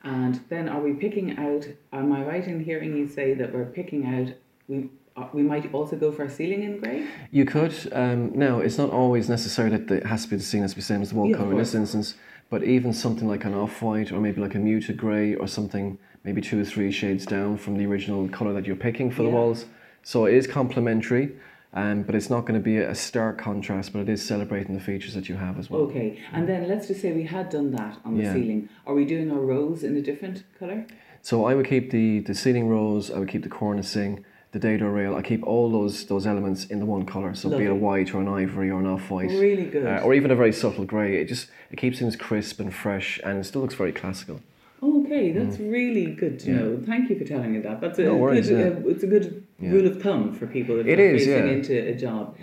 And 0.02 0.40
then 0.48 0.68
are 0.68 0.80
we 0.80 0.94
picking 0.94 1.38
out, 1.38 1.68
am 1.92 2.12
I 2.12 2.24
right 2.24 2.44
in 2.44 2.64
hearing 2.64 2.96
you 2.96 3.06
say 3.06 3.34
that 3.34 3.52
we're 3.54 3.66
picking 3.66 4.06
out, 4.06 4.34
we, 4.66 4.90
uh, 5.16 5.28
we 5.32 5.42
might 5.42 5.72
also 5.72 5.94
go 5.94 6.10
for 6.10 6.24
a 6.24 6.30
ceiling 6.30 6.64
in 6.64 6.80
grey? 6.80 7.06
You 7.30 7.44
could. 7.44 7.74
Um, 7.92 8.36
now, 8.36 8.58
it's 8.58 8.78
not 8.78 8.90
always 8.90 9.28
necessary 9.28 9.70
that 9.70 9.88
it 9.90 10.06
has 10.06 10.24
to 10.24 10.30
be 10.30 10.36
the 10.36 10.58
has 10.58 10.72
to 10.72 10.76
be 10.76 10.80
the 10.80 10.86
same 10.86 11.02
as 11.02 11.10
the 11.10 11.14
wall 11.16 11.28
Yeah, 11.28 11.36
colour 11.36 11.52
in 11.52 11.58
this 11.58 11.74
instance, 11.74 12.14
but 12.48 12.64
even 12.64 12.92
something 12.92 13.28
like 13.28 13.44
an 13.44 13.54
off 13.54 13.82
white 13.82 14.10
or 14.10 14.20
maybe 14.20 14.40
like 14.40 14.56
a 14.56 14.58
muted 14.58 14.96
grey 14.96 15.34
or 15.34 15.46
something 15.46 15.98
maybe 16.24 16.40
two 16.40 16.60
or 16.60 16.64
three 16.64 16.90
shades 16.90 17.24
down 17.24 17.56
from 17.56 17.76
the 17.76 17.86
original 17.86 18.28
colour 18.28 18.52
that 18.52 18.66
you're 18.66 18.76
picking 18.76 19.10
for 19.10 19.22
the 19.22 19.28
walls. 19.30 19.66
So 20.02 20.26
it 20.26 20.34
is 20.34 20.46
complementary, 20.46 21.32
um, 21.74 22.02
but 22.02 22.14
it's 22.14 22.30
not 22.30 22.42
going 22.42 22.58
to 22.58 22.64
be 22.64 22.78
a 22.78 22.94
stark 22.94 23.38
contrast, 23.38 23.92
but 23.92 24.00
it 24.00 24.08
is 24.08 24.24
celebrating 24.24 24.74
the 24.74 24.80
features 24.80 25.14
that 25.14 25.28
you 25.28 25.36
have 25.36 25.58
as 25.58 25.70
well. 25.70 25.82
Okay, 25.82 26.18
and 26.32 26.48
then 26.48 26.68
let's 26.68 26.88
just 26.88 27.00
say 27.00 27.12
we 27.12 27.24
had 27.24 27.50
done 27.50 27.70
that 27.72 27.98
on 28.04 28.16
the 28.16 28.22
Yeah. 28.24 28.32
ceiling. 28.34 28.68
Are 28.86 28.94
we 28.94 29.04
doing 29.04 29.30
our 29.30 29.40
rows 29.40 29.84
in 29.84 29.96
a 29.96 30.02
different 30.02 30.42
colour? 30.58 30.86
So 31.22 31.44
I 31.44 31.54
would 31.54 31.66
keep 31.66 31.90
the, 31.90 32.20
the 32.20 32.34
ceiling 32.34 32.66
rows, 32.68 33.10
I 33.10 33.18
would 33.18 33.28
keep 33.28 33.42
the 33.42 33.50
cornicing, 33.50 34.24
the 34.52 34.58
dado 34.58 34.88
rail, 34.88 35.14
I 35.14 35.22
keep 35.22 35.44
all 35.46 35.70
those 35.70 36.06
those 36.06 36.26
elements 36.26 36.64
in 36.64 36.80
the 36.80 36.86
one 36.86 37.04
colour. 37.06 37.34
So 37.34 37.50
be 37.56 37.64
it 37.66 37.70
a 37.70 37.74
white 37.74 38.12
or 38.14 38.20
an 38.20 38.26
ivory 38.26 38.68
or 38.70 38.80
an 38.80 38.86
off 38.86 39.08
white. 39.10 39.30
Really 39.30 39.66
good. 39.66 39.86
uh, 39.86 40.00
or 40.02 40.12
even 40.14 40.30
a 40.32 40.34
very 40.34 40.52
subtle 40.52 40.84
grey. 40.84 41.20
It 41.20 41.26
just 41.28 41.48
it 41.70 41.76
keeps 41.76 41.98
things 42.00 42.16
crisp 42.16 42.58
and 42.58 42.74
fresh, 42.74 43.20
and 43.22 43.38
it 43.38 43.44
still 43.44 43.60
looks 43.62 43.74
very 43.76 43.92
classical. 43.92 44.40
Okay, 44.82 45.30
that's 45.32 45.60
really 45.60 46.06
good 46.06 46.38
to 46.40 46.46
Mm. 46.50 46.54
Yeah. 46.54 46.60
know. 46.62 46.80
Thank 46.84 47.10
you 47.10 47.18
for 47.18 47.24
telling 47.24 47.52
me 47.52 47.58
that. 47.60 47.80
That's 47.82 47.98
a 48.00 48.04
No 48.04 48.16
worries, 48.16 48.48
good, 48.48 48.58
yeah. 48.58 48.66
uh, 48.86 48.88
it's 48.88 49.02
a 49.04 49.06
good 49.06 49.44
Yeah. 49.60 49.70
rule 49.70 49.86
of 49.86 50.00
thumb 50.02 50.32
for 50.32 50.46
people 50.46 50.76
that 50.76 50.86
It 50.86 50.98
are 50.98 51.14
is, 51.14 51.26
yeah. 51.26 51.44
into 51.44 51.76
a 51.88 51.94
job. 51.94 52.36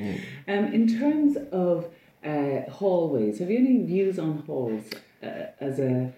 Um, 0.47 0.65
in 0.73 0.87
terms 0.99 1.35
of 1.51 1.87
uh, 2.23 2.69
hallways, 2.69 3.39
have 3.39 3.49
you 3.49 3.57
any 3.57 3.83
views 3.83 4.19
on 4.19 4.43
halls 4.45 4.85
uh, 5.23 5.47
as 5.59 5.79
a? 5.79 6.13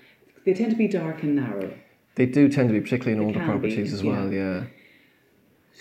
They 0.45 0.53
tend 0.53 0.71
to 0.71 0.77
be 0.77 0.87
dark 0.87 1.23
and 1.23 1.35
narrow. 1.35 1.73
They 2.15 2.25
do 2.25 2.49
tend 2.49 2.69
to 2.69 2.73
be, 2.73 2.81
particularly 2.81 3.17
in 3.17 3.25
older 3.25 3.39
can 3.39 3.47
be, 3.47 3.51
properties 3.51 3.93
as 3.93 4.03
well. 4.03 4.31
Yeah. 4.31 4.63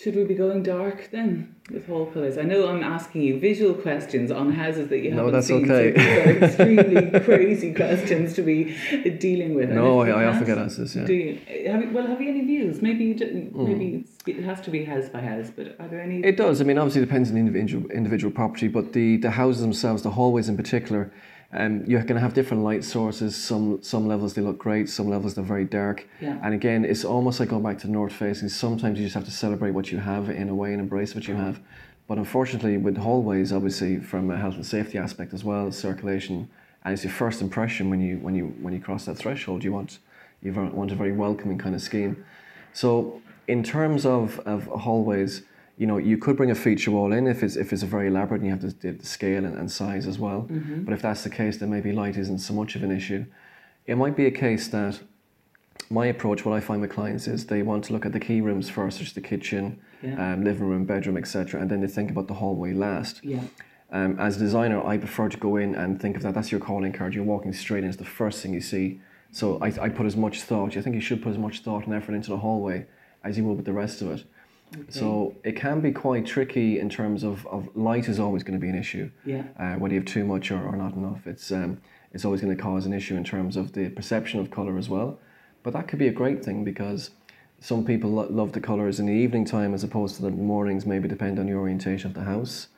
Should 0.00 0.14
we 0.14 0.22
be 0.22 0.34
going 0.34 0.62
dark 0.62 1.08
then 1.10 1.56
with 1.72 1.88
hall 1.88 2.06
colours? 2.06 2.38
I 2.38 2.42
know 2.42 2.68
I'm 2.68 2.84
asking 2.84 3.22
you 3.22 3.40
visual 3.40 3.74
questions 3.74 4.30
on 4.30 4.52
houses 4.52 4.88
that 4.90 4.98
you 5.00 5.10
haven't 5.12 5.32
that's 5.32 5.48
seen. 5.48 5.68
okay. 5.68 5.92
So 5.92 5.98
these 5.98 6.18
are 6.26 6.44
extremely 6.44 7.20
crazy 7.20 7.74
questions 7.74 8.34
to 8.34 8.42
be 8.42 8.76
dealing 9.18 9.54
with. 9.56 9.70
No, 9.70 10.00
I, 10.02 10.10
I 10.10 10.24
often 10.26 10.44
get 10.44 10.56
asked 10.56 10.78
this. 10.78 10.94
Yeah. 10.94 11.04
Do 11.04 11.14
you, 11.14 11.40
have 11.66 11.82
you, 11.82 11.90
well, 11.90 12.06
have 12.06 12.20
you 12.20 12.28
any 12.28 12.44
views? 12.44 12.80
Maybe 12.80 13.04
you 13.06 13.14
didn't, 13.14 13.50
Hmm. 13.50 13.64
maybe 13.64 14.04
it 14.26 14.44
has 14.44 14.60
to 14.60 14.70
be 14.70 14.84
house 14.84 15.08
by 15.08 15.20
house, 15.20 15.50
but 15.54 15.74
are 15.80 15.88
there 15.88 16.00
any? 16.00 16.20
It 16.24 16.36
does. 16.36 16.60
I 16.60 16.64
mean, 16.64 16.78
obviously, 16.78 17.02
it 17.02 17.06
depends 17.06 17.30
on 17.30 17.34
the 17.34 17.40
individual 17.40 17.90
individual 17.90 18.32
property, 18.32 18.68
but 18.68 18.92
the, 18.92 19.16
the 19.16 19.32
houses 19.32 19.62
themselves, 19.62 20.02
the 20.02 20.10
hallways 20.10 20.48
in 20.48 20.56
particular, 20.56 21.12
um, 21.52 21.84
you're 21.86 22.02
going 22.02 22.14
to 22.14 22.20
have 22.20 22.34
different 22.34 22.62
light 22.62 22.84
sources. 22.84 23.34
Some 23.34 23.82
some 23.82 24.06
levels 24.06 24.34
they 24.34 24.42
look 24.42 24.58
great, 24.58 24.88
some 24.88 25.08
levels 25.08 25.34
they're 25.34 25.44
very 25.44 25.64
dark. 25.64 26.06
Yeah. 26.20 26.38
And 26.42 26.54
again, 26.54 26.84
it's 26.84 27.04
almost 27.04 27.40
like 27.40 27.48
going 27.48 27.62
back 27.62 27.78
to 27.78 27.90
north 27.90 28.12
facing. 28.12 28.48
Sometimes 28.48 28.98
you 28.98 29.06
just 29.06 29.14
have 29.14 29.24
to 29.24 29.30
celebrate 29.30 29.70
what 29.70 29.90
you 29.90 29.98
have 29.98 30.28
in 30.28 30.48
a 30.48 30.54
way 30.54 30.72
and 30.72 30.80
embrace 30.80 31.14
what 31.14 31.26
you 31.26 31.34
have. 31.34 31.60
But 32.06 32.18
unfortunately, 32.18 32.76
with 32.76 32.96
hallways, 32.96 33.52
obviously, 33.52 33.98
from 34.00 34.30
a 34.30 34.36
health 34.36 34.54
and 34.54 34.64
safety 34.64 34.98
aspect 34.98 35.32
as 35.32 35.44
well, 35.44 35.70
circulation, 35.72 36.48
and 36.84 36.94
it's 36.94 37.04
your 37.04 37.12
first 37.12 37.40
impression 37.42 37.90
when 37.90 38.00
you 38.00 38.18
when 38.18 38.34
you 38.34 38.46
when 38.60 38.74
you 38.74 38.80
cross 38.80 39.06
that 39.06 39.16
threshold. 39.16 39.64
You 39.64 39.72
want 39.72 39.98
you 40.42 40.52
want 40.52 40.92
a 40.92 40.94
very 40.94 41.12
welcoming 41.12 41.58
kind 41.58 41.74
of 41.74 41.82
scheme. 41.82 42.24
So 42.72 43.20
in 43.48 43.62
terms 43.62 44.04
of, 44.06 44.38
of 44.40 44.66
hallways, 44.66 45.42
you 45.78 45.86
know, 45.86 45.96
you 45.98 46.18
could 46.18 46.36
bring 46.36 46.50
a 46.50 46.54
feature 46.56 46.90
wall 46.90 47.12
in 47.12 47.26
if 47.26 47.42
it's 47.42 47.56
if 47.56 47.72
it's 47.72 47.82
a 47.84 47.86
very 47.86 48.08
elaborate 48.08 48.40
and 48.40 48.46
you 48.46 48.52
have 48.52 48.60
to 48.62 48.72
the, 48.80 48.92
the 48.98 49.06
scale 49.06 49.44
and, 49.44 49.56
and 49.56 49.70
size 49.70 50.06
as 50.06 50.18
well. 50.18 50.48
But 50.84 50.92
if 50.92 51.00
that's 51.02 51.22
the 51.22 51.30
case, 51.30 51.58
then 51.58 51.70
maybe 51.70 51.92
light 51.92 52.16
isn't 52.16 52.38
so 52.40 52.52
much 52.52 52.74
of 52.76 52.82
an 52.82 52.90
issue. 52.90 53.24
It 53.86 53.96
might 53.96 54.16
be 54.16 54.26
a 54.26 54.30
case 54.30 54.68
that 54.68 55.00
my 55.88 56.06
approach, 56.06 56.44
what 56.44 56.54
I 56.54 56.60
find 56.60 56.82
with 56.82 56.90
clients 56.90 57.28
is 57.28 57.46
they 57.46 57.62
want 57.62 57.84
to 57.84 57.92
look 57.92 58.04
at 58.04 58.12
the 58.12 58.20
key 58.20 58.40
rooms 58.40 58.68
first, 58.68 58.98
which 58.98 59.08
is 59.08 59.14
the 59.14 59.20
kitchen, 59.22 59.80
Yeah. 60.02 60.32
um, 60.34 60.44
living 60.44 60.66
room, 60.68 60.84
bedroom, 60.84 61.16
etc., 61.16 61.60
and 61.60 61.70
then 61.70 61.80
they 61.80 61.86
think 61.86 62.10
about 62.10 62.26
the 62.28 62.34
hallway 62.34 62.72
last. 62.74 63.24
yeah. 63.24 63.40
Um, 63.90 64.18
as 64.20 64.36
a 64.36 64.40
designer, 64.40 64.84
I 64.86 64.98
prefer 64.98 65.30
to 65.30 65.38
go 65.38 65.56
in 65.56 65.74
and 65.74 65.98
think 65.98 66.14
of 66.16 66.22
that. 66.24 66.34
That's 66.34 66.52
your 66.52 66.60
calling 66.60 66.92
card. 66.92 67.14
You're 67.14 67.24
walking 67.24 67.54
straight 67.54 67.84
in. 67.84 67.88
It's 67.88 67.96
the 67.96 68.04
first 68.04 68.42
thing 68.42 68.52
you 68.52 68.60
see. 68.60 69.00
So 69.32 69.56
I, 69.62 69.68
I 69.80 69.88
put 69.88 70.04
as 70.04 70.14
much 70.14 70.42
thought. 70.42 70.76
I 70.76 70.82
think 70.82 70.94
you 70.94 71.00
should 71.00 71.22
put 71.22 71.30
as 71.30 71.38
much 71.38 71.60
thought 71.60 71.86
and 71.86 71.94
effort 71.94 72.12
into 72.14 72.28
the 72.28 72.36
hallway 72.36 72.84
as 73.24 73.38
you 73.38 73.44
would 73.44 73.56
with 73.56 73.64
the 73.64 73.72
rest 73.72 74.02
of 74.02 74.10
it. 74.10 74.24
So 74.88 75.34
it 75.44 75.56
can 75.56 75.80
be 75.80 75.92
quite 75.92 76.26
tricky 76.26 76.78
in 76.78 76.88
terms 76.88 77.24
of, 77.24 77.46
of 77.46 77.68
light 77.74 78.08
is 78.08 78.18
always 78.18 78.42
going 78.42 78.58
to 78.58 78.60
be 78.60 78.68
an 78.68 78.78
issue. 78.78 79.10
Yeah. 79.24 79.44
Uh, 79.58 79.74
whether 79.74 79.94
you 79.94 80.00
have 80.00 80.08
too 80.08 80.24
much 80.24 80.50
or, 80.50 80.62
or 80.62 80.76
not 80.76 80.94
enough, 80.94 81.26
it's 81.26 81.50
um, 81.52 81.80
it's 82.12 82.24
always 82.24 82.40
going 82.40 82.56
to 82.56 82.62
cause 82.62 82.86
an 82.86 82.92
issue 82.92 83.16
in 83.16 83.24
terms 83.24 83.56
of 83.56 83.72
the 83.72 83.90
perception 83.90 84.40
of 84.40 84.50
color 84.50 84.78
as 84.78 84.88
well. 84.88 85.18
But 85.62 85.72
that 85.74 85.88
could 85.88 85.98
be 85.98 86.08
a 86.08 86.12
great 86.12 86.44
thing 86.44 86.64
because 86.64 87.10
some 87.60 87.84
people 87.84 88.10
lo- 88.10 88.28
love 88.30 88.52
the 88.52 88.60
colors 88.60 88.98
in 89.00 89.06
the 89.06 89.12
evening 89.12 89.44
time 89.44 89.74
as 89.74 89.84
opposed 89.84 90.16
to 90.16 90.22
the 90.22 90.30
mornings. 90.30 90.86
Maybe 90.86 91.08
depend 91.08 91.38
on 91.38 91.48
your 91.48 91.58
orientation 91.58 92.08
of 92.08 92.14
the 92.14 92.24
house. 92.24 92.68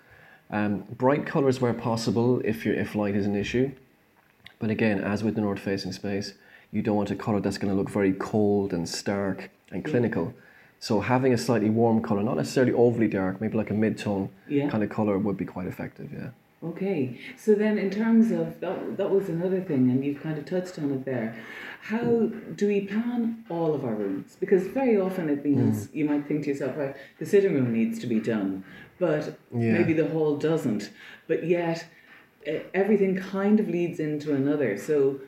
Um, 0.50 0.84
bright 0.96 1.26
colors 1.26 1.60
where 1.60 1.74
possible, 1.74 2.40
if 2.44 2.64
you 2.64 2.72
if 2.72 2.94
light 2.94 3.14
is 3.14 3.26
an 3.26 3.36
issue. 3.36 3.72
But 4.58 4.70
again, 4.70 5.00
as 5.00 5.22
with 5.22 5.36
the 5.36 5.40
north 5.40 5.60
facing 5.60 5.92
space, 5.92 6.34
you 6.70 6.82
don't 6.82 6.96
want 6.96 7.10
a 7.10 7.16
colour 7.16 7.40
that's 7.40 7.58
going 7.58 7.72
to 7.72 7.78
look 7.78 7.90
very 7.90 8.12
cold 8.12 8.72
and 8.72 8.88
stark 8.88 9.50
and 9.70 9.84
clinical. 9.84 10.34
So 10.82 11.00
having 11.00 11.34
a 11.34 11.38
slightly 11.38 11.68
warm 11.68 12.00
colour, 12.02 12.22
not 12.22 12.38
necessarily 12.38 12.72
overly 12.72 13.06
dark, 13.06 13.38
maybe 13.40 13.56
like 13.56 13.70
a 13.70 13.74
mid-tone 13.74 14.30
Yeah. 14.48 14.70
kind 14.70 14.82
of 14.82 14.88
colour 14.88 15.18
would 15.18 15.36
be 15.36 15.44
quite 15.44 15.66
effective, 15.66 16.08
yeah. 16.12 16.30
Okay, 16.62 17.18
so 17.36 17.54
then 17.54 17.78
in 17.78 17.90
terms 17.90 18.30
of 18.30 18.60
that, 18.60 18.96
that 18.96 19.10
was 19.10 19.28
another 19.28 19.60
thing, 19.60 19.90
and 19.90 20.02
you've 20.04 20.22
kind 20.22 20.38
of 20.38 20.44
touched 20.46 20.78
on 20.78 20.90
it 20.92 21.04
there. 21.04 21.34
How 21.82 22.30
do 22.56 22.66
we 22.66 22.80
plan 22.82 23.44
all 23.50 23.74
of 23.74 23.84
our 23.84 23.94
rooms? 23.94 24.36
Because 24.40 24.66
very 24.66 24.98
often 24.98 25.28
it 25.28 25.44
means 25.44 25.86
Hmm. 25.88 25.96
you 25.98 26.04
might 26.06 26.26
think 26.26 26.44
to 26.44 26.50
yourself, 26.50 26.76
right, 26.78 26.94
the 27.18 27.26
sitting 27.26 27.54
room 27.54 27.72
needs 27.72 27.98
to 28.00 28.06
be 28.06 28.18
done, 28.20 28.64
but 28.98 29.38
Yeah. 29.54 29.72
maybe 29.78 29.92
the 29.92 30.08
hall 30.08 30.36
doesn't. 30.36 30.90
But 31.28 31.46
yet, 31.46 31.86
everything 32.74 33.16
kind 33.16 33.60
of 33.60 33.68
leads 33.68 34.00
into 34.00 34.34
another. 34.34 34.76
So, 34.78 35.20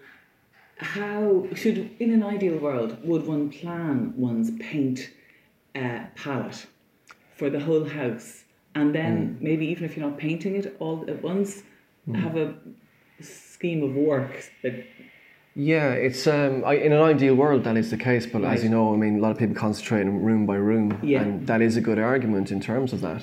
how 0.78 1.47
should, 1.54 1.90
in 2.00 2.11
an 2.11 2.23
ideal 2.23 2.56
world, 2.59 2.97
would 3.04 3.26
one 3.26 3.49
plan 3.50 4.14
one's 4.16 4.50
paint 4.59 5.11
uh, 5.75 6.00
palette 6.14 6.67
for 7.37 7.50
the 7.50 7.61
whole 7.61 7.85
house, 7.85 8.45
and 8.75 8.95
then 8.95 9.37
maybe 9.41 9.67
even 9.67 9.85
if 9.85 9.97
you're 9.97 10.09
not 10.09 10.19
painting 10.19 10.57
it 10.57 10.76
all 10.79 11.05
at 11.09 11.23
once, 11.23 11.62
have 12.14 12.37
a 12.37 12.55
scheme 13.21 13.83
of 13.83 13.95
work 13.95 14.50
that 14.62 14.85
Yeah, 15.55 15.91
it's 15.93 16.26
um, 16.26 16.64
I, 16.64 16.75
in 16.75 16.93
an 16.93 17.00
ideal 17.02 17.35
world 17.35 17.64
that 17.64 17.76
is 17.76 17.91
the 17.91 17.97
case, 17.97 18.26
but 18.26 18.43
Right. 18.43 18.55
as 18.55 18.64
you 18.64 18.71
know, 18.71 18.95
I 18.95 18.97
mean, 18.97 19.19
a 19.19 19.21
lot 19.21 19.31
of 19.33 19.38
people 19.38 19.55
concentrate 19.55 20.02
on 20.02 20.23
room 20.23 20.47
by 20.47 20.57
room, 20.57 20.99
Yeah. 21.02 21.23
and 21.23 21.47
that 21.47 21.61
is 21.61 21.76
a 21.76 21.81
good 21.81 21.99
argument 21.99 22.50
in 22.50 22.61
terms 22.61 22.93
of 22.93 23.00
that, 23.02 23.23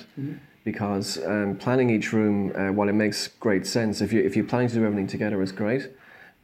because 0.63 1.24
um, 1.25 1.56
planning 1.58 1.89
each 1.89 2.13
room, 2.13 2.51
uh, 2.56 2.70
while 2.72 2.89
it 2.89 2.94
makes 2.94 3.27
great 3.27 3.65
sense, 3.65 4.01
if 4.01 4.13
you 4.13 4.22
if 4.22 4.36
you're 4.36 4.46
planning 4.46 4.70
to 4.70 4.75
do 4.75 4.86
everything 4.86 5.08
together, 5.08 5.41
is 5.41 5.51
great. 5.51 5.89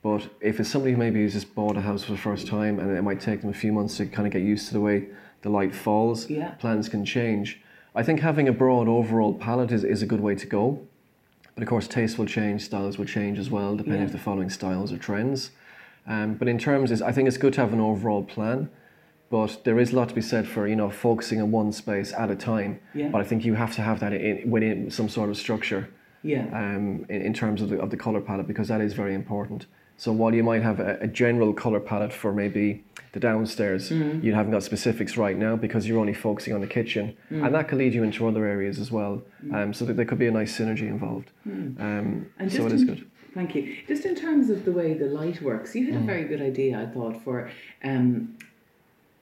But 0.01 0.21
if 0.39 0.59
it's 0.59 0.69
somebody 0.69 0.91
who 0.93 0.97
maybe 0.99 1.21
who's 1.21 1.33
just 1.33 1.55
bought 1.55 1.77
a 1.77 1.81
house 1.81 2.03
for 2.03 2.11
the 2.11 2.17
first 2.29 2.45
time, 2.47 2.79
and 2.79 2.95
it 2.95 3.01
might 3.01 3.21
take 3.21 3.41
them 3.41 3.49
a 3.49 3.53
few 3.53 3.71
months 3.73 3.97
to 3.97 4.05
kind 4.05 4.27
of 4.27 4.33
get 4.33 4.41
used 4.43 4.67
to 4.67 4.73
the 4.73 4.81
way 4.81 5.07
the 5.45 5.51
light 5.51 5.75
falls, 5.75 6.27
Yeah. 6.27 6.49
plans 6.63 6.89
can 6.89 7.05
change. 7.05 7.61
I 7.93 8.01
think 8.03 8.19
having 8.21 8.47
a 8.47 8.51
broad 8.51 8.87
overall 8.87 9.33
palette 9.35 9.71
is, 9.71 9.83
is 9.83 10.01
a 10.01 10.05
good 10.07 10.19
way 10.19 10.33
to 10.33 10.47
go. 10.47 10.79
But 11.53 11.61
of 11.61 11.69
course, 11.69 11.87
tastes 11.87 12.17
will 12.17 12.25
change, 12.25 12.63
styles 12.63 12.97
will 12.97 13.05
change 13.05 13.37
as 13.37 13.49
well, 13.51 13.75
depending 13.77 14.01
Yeah. 14.01 14.07
if 14.07 14.11
they're 14.11 14.19
following 14.31 14.49
styles 14.49 14.91
or 14.91 14.97
trends. 14.97 15.51
Um, 16.07 16.33
but 16.33 16.47
in 16.47 16.57
terms, 16.57 16.91
is 16.91 16.99
I 17.01 17.11
think 17.11 17.27
it's 17.27 17.37
good 17.37 17.53
to 17.53 17.61
have 17.61 17.73
an 17.73 17.79
overall 17.79 18.23
plan. 18.23 18.69
But 19.29 19.63
there 19.65 19.79
is 19.79 19.93
a 19.93 19.95
lot 19.95 20.09
to 20.09 20.15
be 20.15 20.21
said 20.21 20.47
for 20.47 20.67
you 20.67 20.75
know 20.75 20.89
focusing 20.89 21.39
on 21.41 21.51
one 21.51 21.71
space 21.71 22.11
at 22.13 22.29
a 22.31 22.35
time. 22.35 22.79
Yeah. 22.95 23.09
But 23.09 23.21
I 23.21 23.23
think 23.23 23.45
you 23.45 23.53
have 23.53 23.73
to 23.75 23.81
have 23.83 23.99
that 23.99 24.13
in, 24.13 24.49
within 24.49 24.89
some 24.91 25.09
sort 25.09 25.29
of 25.29 25.37
structure 25.37 25.87
yeah 26.33 26.45
um, 26.61 26.85
in, 27.13 27.19
in 27.29 27.33
terms 27.41 27.59
of 27.63 27.67
the, 27.71 27.77
of 27.85 27.89
the 27.93 27.97
color 28.05 28.21
palette 28.29 28.47
because 28.47 28.67
that 28.73 28.81
is 28.87 28.93
very 29.03 29.13
important. 29.23 29.61
So 29.97 30.11
while 30.19 30.33
you 30.39 30.43
might 30.51 30.63
have 30.69 30.79
a, 30.89 30.91
a 31.07 31.09
general 31.23 31.51
color 31.63 31.79
palette 31.91 32.11
for 32.21 32.33
maybe 32.33 32.83
the 33.13 33.19
downstairs, 33.29 33.83
you 34.25 34.31
haven't 34.39 34.51
got 34.57 34.63
specifics 34.73 35.15
right 35.25 35.37
now 35.47 35.53
because 35.65 35.87
you're 35.87 36.01
only 36.05 36.13
focusing 36.27 36.53
on 36.57 36.59
the 36.65 36.71
kitchen, 36.77 37.05
and 37.29 37.51
that 37.55 37.69
could 37.69 37.77
lead 37.83 37.93
you 37.97 38.03
into 38.03 38.27
other 38.27 38.43
areas 38.55 38.77
as 38.83 38.89
well. 38.97 39.15
Um, 39.55 39.69
so 39.77 39.81
that 39.85 39.95
there 39.97 40.07
could 40.09 40.19
be 40.25 40.27
a 40.33 40.35
nice 40.41 40.51
synergy 40.59 40.87
involved. 40.95 41.29
Um, 41.45 42.25
And 42.39 42.51
so 42.51 42.65
it 42.67 42.73
is 42.73 42.83
good. 42.83 43.01
Thank 43.33 43.55
you. 43.55 43.63
Just 43.91 44.03
in 44.05 44.15
terms 44.15 44.49
of 44.49 44.59
the 44.67 44.71
way 44.79 44.89
the 45.03 45.09
light 45.21 45.37
works, 45.49 45.69
you 45.75 45.83
had 45.85 45.95
Mm. 45.95 46.03
a 46.03 46.05
very 46.13 46.25
good 46.31 46.41
idea, 46.51 46.71
I 46.83 46.87
thought, 46.95 47.15
for 47.25 47.35
um, 47.91 48.37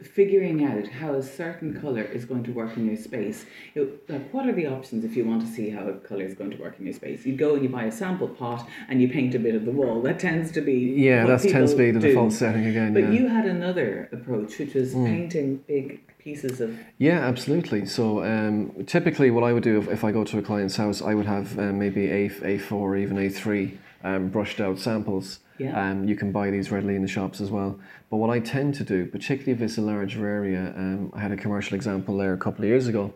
figuring 0.02 0.66
out 0.66 0.88
how 0.88 1.14
a 1.14 1.24
certain 1.24 1.80
colour 1.80 2.02
is 2.04 2.26
going 2.26 2.44
to 2.44 2.52
work 2.52 2.76
in 2.76 2.86
your 2.88 2.98
space. 2.98 3.46
Know, 3.76 3.88
like, 4.10 4.34
what 4.34 4.48
are 4.48 4.52
the 4.54 4.68
options 4.68 5.06
if 5.06 5.16
you 5.16 5.26
want 5.26 5.42
to 5.42 5.48
see 5.48 5.70
how 5.70 5.88
a 5.88 5.94
colour 5.94 6.24
is 6.24 6.34
going 6.34 6.52
to 6.52 6.58
work 6.58 6.76
in 6.80 6.86
your 6.86 6.94
space? 6.94 7.26
You 7.26 7.36
go 7.36 7.54
and 7.54 7.64
you 7.64 7.70
buy 7.70 7.86
a 7.86 7.92
sample 7.92 8.28
pot 8.28 8.68
and 8.90 9.02
you 9.02 9.08
paint 9.10 9.34
a 9.36 9.40
bit 9.40 9.56
of 9.56 9.66
the 9.66 9.72
wall. 9.72 10.02
That 10.02 10.20
tends 10.20 10.52
to 10.52 10.62
be 10.62 10.74
Yeah, 10.74 11.26
that 11.28 11.42
tends 11.42 11.72
to 11.72 11.78
be 11.78 11.92
the 11.92 12.00
do. 12.00 12.08
default 12.10 12.34
setting 12.34 12.66
again. 12.66 12.94
But 12.94 13.04
yeah. 13.04 13.12
you 13.12 13.28
had 13.28 13.46
another 13.46 14.10
approach, 14.12 14.58
which 14.60 14.74
was 14.74 14.94
Mm. 14.94 15.06
painting 15.06 15.64
big 15.68 16.02
pieces 16.20 16.60
of 16.62 16.78
Yeah, 16.98 17.20
absolutely. 17.20 17.86
So 17.86 18.24
um, 18.24 18.72
typically, 18.86 19.32
what 19.32 19.44
I 19.44 19.54
would 19.54 19.64
do 19.64 19.78
if, 19.80 19.88
if 19.90 20.04
I 20.04 20.12
go 20.12 20.24
to 20.26 20.38
a 20.38 20.42
client's 20.42 20.76
house, 20.76 21.02
I 21.02 21.14
would 21.14 21.26
have 21.26 21.58
um, 21.60 21.80
maybe 21.80 22.10
A 22.12 22.30
A4 22.30 22.72
or 22.74 22.96
even 22.98 23.18
A3 23.18 23.78
um, 24.04 24.30
brushed 24.30 24.60
out 24.60 24.80
samples. 24.80 25.40
Yeah. 25.58 25.80
Um, 25.80 26.08
you 26.08 26.16
can 26.16 26.32
buy 26.32 26.50
these 26.50 26.72
readily 26.72 26.96
in 26.96 27.02
the 27.02 27.08
shops 27.08 27.40
as 27.42 27.50
well. 27.52 27.80
But 28.10 28.18
what 28.18 28.30
I 28.30 28.40
tend 28.40 28.76
to 28.76 28.84
do, 28.84 29.06
particularly 29.06 29.54
if 29.54 29.62
it's 29.62 29.78
a 29.78 29.82
larger 29.82 30.28
area, 30.28 30.74
um, 30.76 31.12
I 31.14 31.20
had 31.20 31.32
a 31.32 31.38
commercial 31.38 31.76
example 31.76 32.18
there 32.18 32.34
a 32.34 32.38
couple 32.38 32.64
of 32.66 32.70
years 32.70 32.88
ago. 32.88 33.14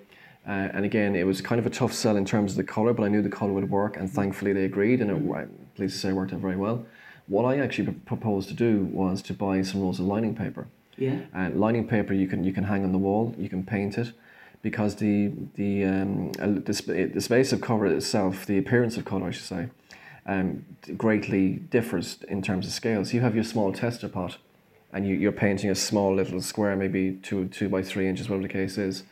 Uh, 0.47 0.69
and 0.73 0.85
again, 0.85 1.15
it 1.15 1.25
was 1.25 1.41
kind 1.41 1.59
of 1.59 1.65
a 1.65 1.69
tough 1.69 1.91
sell 1.91 2.15
in 2.15 2.23
terms 2.23 2.51
of 2.51 2.57
the 2.57 2.63
colour, 2.63 2.93
but 2.93 3.03
I 3.03 3.09
knew 3.09 3.21
the 3.21 3.29
colour 3.29 3.51
would 3.51 3.69
work, 3.69 3.97
and 3.97 4.09
thankfully 4.09 4.53
they 4.53 4.63
agreed, 4.63 5.01
and 5.01 5.11
it, 5.11 5.15
I'm 5.35 5.67
pleased 5.75 5.95
to 5.95 5.99
say, 5.99 6.09
it 6.09 6.13
worked 6.13 6.31
out 6.31 6.39
very 6.39 6.55
well. 6.55 6.85
What 7.27 7.43
I 7.43 7.59
actually 7.59 7.91
proposed 7.91 8.47
to 8.47 8.53
do 8.53 8.85
was 8.85 9.21
to 9.23 9.33
buy 9.33 9.61
some 9.63 9.81
rolls 9.81 9.99
of 9.99 10.05
lining 10.05 10.35
paper. 10.35 10.67
yeah. 10.95 11.19
Uh, 11.35 11.49
lining 11.53 11.85
paper 11.85 12.13
you 12.13 12.27
can 12.27 12.45
you 12.45 12.53
can 12.53 12.63
hang 12.63 12.85
on 12.85 12.91
the 12.93 12.97
wall, 12.97 13.35
you 13.37 13.49
can 13.49 13.65
paint 13.65 13.97
it, 13.97 14.13
because 14.61 14.95
the 14.95 15.33
the 15.55 15.83
um, 15.83 16.31
the, 16.67 16.73
sp- 16.73 17.11
the 17.13 17.19
space 17.19 17.51
of 17.51 17.59
colour 17.59 17.87
itself, 17.87 18.45
the 18.45 18.57
appearance 18.57 18.95
of 18.95 19.03
colour, 19.03 19.27
I 19.27 19.31
should 19.31 19.43
say, 19.43 19.67
um, 20.27 20.65
greatly 20.97 21.53
differs 21.53 22.17
in 22.27 22.41
terms 22.41 22.67
of 22.67 22.73
scales. 22.73 23.13
You 23.13 23.21
have 23.21 23.35
your 23.35 23.43
small 23.43 23.73
tester 23.73 24.09
pot, 24.09 24.37
and 24.93 25.07
you, 25.07 25.15
you're 25.15 25.31
painting 25.31 25.69
a 25.69 25.75
small 25.75 26.15
little 26.15 26.41
square, 26.41 26.75
maybe 26.75 27.19
two 27.23 27.47
two 27.47 27.69
by 27.69 27.81
three 27.81 28.07
inches, 28.07 28.29
whatever 28.29 28.47
the 28.47 28.53
case 28.53 28.77
is. 28.77 29.03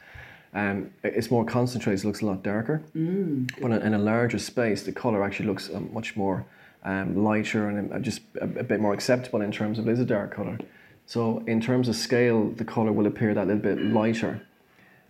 Um, 0.53 0.91
it's 1.03 1.29
more 1.29 1.43
concentrated, 1.43 2.05
it 2.05 2.07
looks 2.07 2.21
a 2.21 2.25
lot 2.25 2.41
darker. 2.41 2.81
Mm. 2.95 3.51
But 3.61 3.71
in, 3.71 3.81
in 3.81 3.93
a 3.93 3.97
larger 3.97 4.39
space, 4.39 4.83
the 4.83 4.93
colour 4.93 5.23
actually 5.23 5.47
looks 5.47 5.69
um, 5.73 5.89
much 5.93 6.15
more 6.15 6.45
um, 6.83 7.23
lighter 7.23 7.67
and 7.67 7.91
um, 7.91 8.01
just 8.01 8.21
a, 8.39 8.45
a 8.45 8.63
bit 8.63 8.79
more 8.79 8.93
acceptable 8.93 9.41
in 9.41 9.51
terms 9.51 9.79
of 9.79 9.87
it 9.87 9.91
is 9.91 9.99
a 9.99 10.05
dark 10.05 10.33
colour. 10.33 10.57
So 11.05 11.43
in 11.45 11.59
terms 11.59 11.89
of 11.89 11.95
scale, 11.95 12.51
the 12.51 12.63
colour 12.63 12.93
will 12.93 13.05
appear 13.05 13.33
that 13.33 13.47
little 13.47 13.61
bit 13.61 13.81
lighter. 13.81 14.41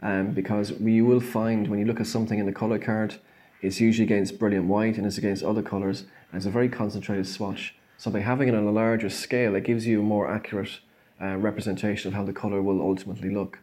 Um, 0.02 0.32
because 0.32 0.72
you 0.80 1.06
will 1.06 1.22
find 1.22 1.68
when 1.68 1.80
you 1.80 1.86
look 1.86 2.00
at 2.00 2.08
something 2.08 2.38
in 2.38 2.46
the 2.46 2.52
colour 2.52 2.78
card, 2.78 3.16
it's 3.62 3.80
usually 3.80 4.06
against 4.06 4.40
brilliant 4.40 4.66
white 4.66 4.98
and 4.98 5.06
it's 5.06 5.18
against 5.18 5.44
other 5.44 5.62
colours, 5.62 6.02
and 6.32 6.38
it's 6.38 6.46
a 6.46 6.50
very 6.52 6.70
concentrated 6.70 7.28
swatch. 7.28 7.76
So 7.98 8.12
by 8.12 8.20
having 8.20 8.48
it 8.50 8.56
on 8.56 8.66
a 8.66 8.72
larger 8.72 9.10
scale, 9.10 9.56
it 9.56 9.64
gives 9.64 9.88
you 9.88 10.02
a 10.02 10.04
more 10.04 10.30
accurate 10.30 10.80
uh, 11.22 11.38
representation 11.38 12.10
of 12.10 12.14
how 12.14 12.24
the 12.24 12.34
colour 12.34 12.62
will 12.62 12.82
ultimately 12.82 13.30
look. 13.34 13.60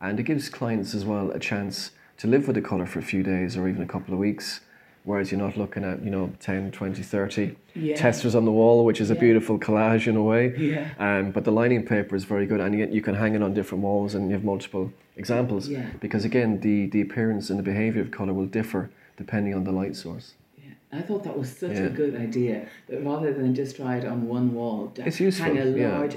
And 0.00 0.18
it 0.20 0.24
gives 0.24 0.48
clients 0.48 0.94
as 0.94 1.04
well 1.04 1.30
a 1.30 1.38
chance 1.38 1.92
to 2.18 2.26
live 2.26 2.46
with 2.46 2.56
the 2.56 2.62
colour 2.62 2.86
for 2.86 2.98
a 2.98 3.02
few 3.02 3.22
days 3.22 3.56
or 3.56 3.68
even 3.68 3.82
a 3.82 3.86
couple 3.86 4.12
of 4.12 4.18
weeks, 4.20 4.60
whereas 5.04 5.30
you're 5.30 5.40
not 5.40 5.56
looking 5.56 5.84
at, 5.84 6.02
you 6.02 6.10
know, 6.10 6.32
10, 6.40 6.72
20, 6.72 7.02
30 7.02 7.54
Yeah. 7.74 7.94
testers 7.94 8.34
on 8.34 8.44
the 8.44 8.50
wall, 8.50 8.84
which 8.84 9.00
is 9.00 9.10
a 9.10 9.14
beautiful 9.14 9.58
collage 9.58 10.08
in 10.08 10.16
a 10.16 10.22
way. 10.22 10.52
Yeah. 10.58 10.88
Um, 10.98 11.30
but 11.30 11.44
the 11.44 11.52
lining 11.52 11.86
paper 11.86 12.16
is 12.16 12.24
very 12.24 12.44
good, 12.46 12.60
and 12.60 12.76
you, 12.76 12.86
you 12.90 13.00
can 13.02 13.14
hang 13.14 13.34
it 13.36 13.42
on 13.42 13.54
different 13.54 13.84
walls, 13.84 14.14
and 14.14 14.28
you 14.28 14.34
have 14.34 14.44
multiple 14.44 14.92
examples. 15.16 15.68
Yeah. 15.68 15.86
Because 16.00 16.24
again, 16.24 16.60
the, 16.60 16.86
the 16.86 17.00
appearance 17.00 17.50
and 17.50 17.58
the 17.58 17.62
behavior 17.62 18.02
of 18.02 18.10
color 18.10 18.32
will 18.34 18.46
differ 18.46 18.90
depending 19.16 19.54
on 19.54 19.64
the 19.64 19.72
light 19.72 19.96
source. 19.96 20.34
Yeah, 20.56 20.74
I 20.92 21.02
thought 21.02 21.24
that 21.24 21.36
was 21.38 21.56
such 21.56 21.76
a 21.76 21.88
good 21.88 22.16
idea. 22.16 22.68
That 22.88 23.04
rather 23.04 23.32
than 23.32 23.54
just 23.54 23.76
try 23.76 23.96
it 23.96 24.04
on 24.04 24.28
one 24.28 24.54
wall, 24.54 24.92
It's 24.96 25.20
useful, 25.20 25.46
hang 25.46 25.58
a 25.58 25.64
yeah. 25.66 25.90
Mm. 25.90 25.98
large 25.98 26.16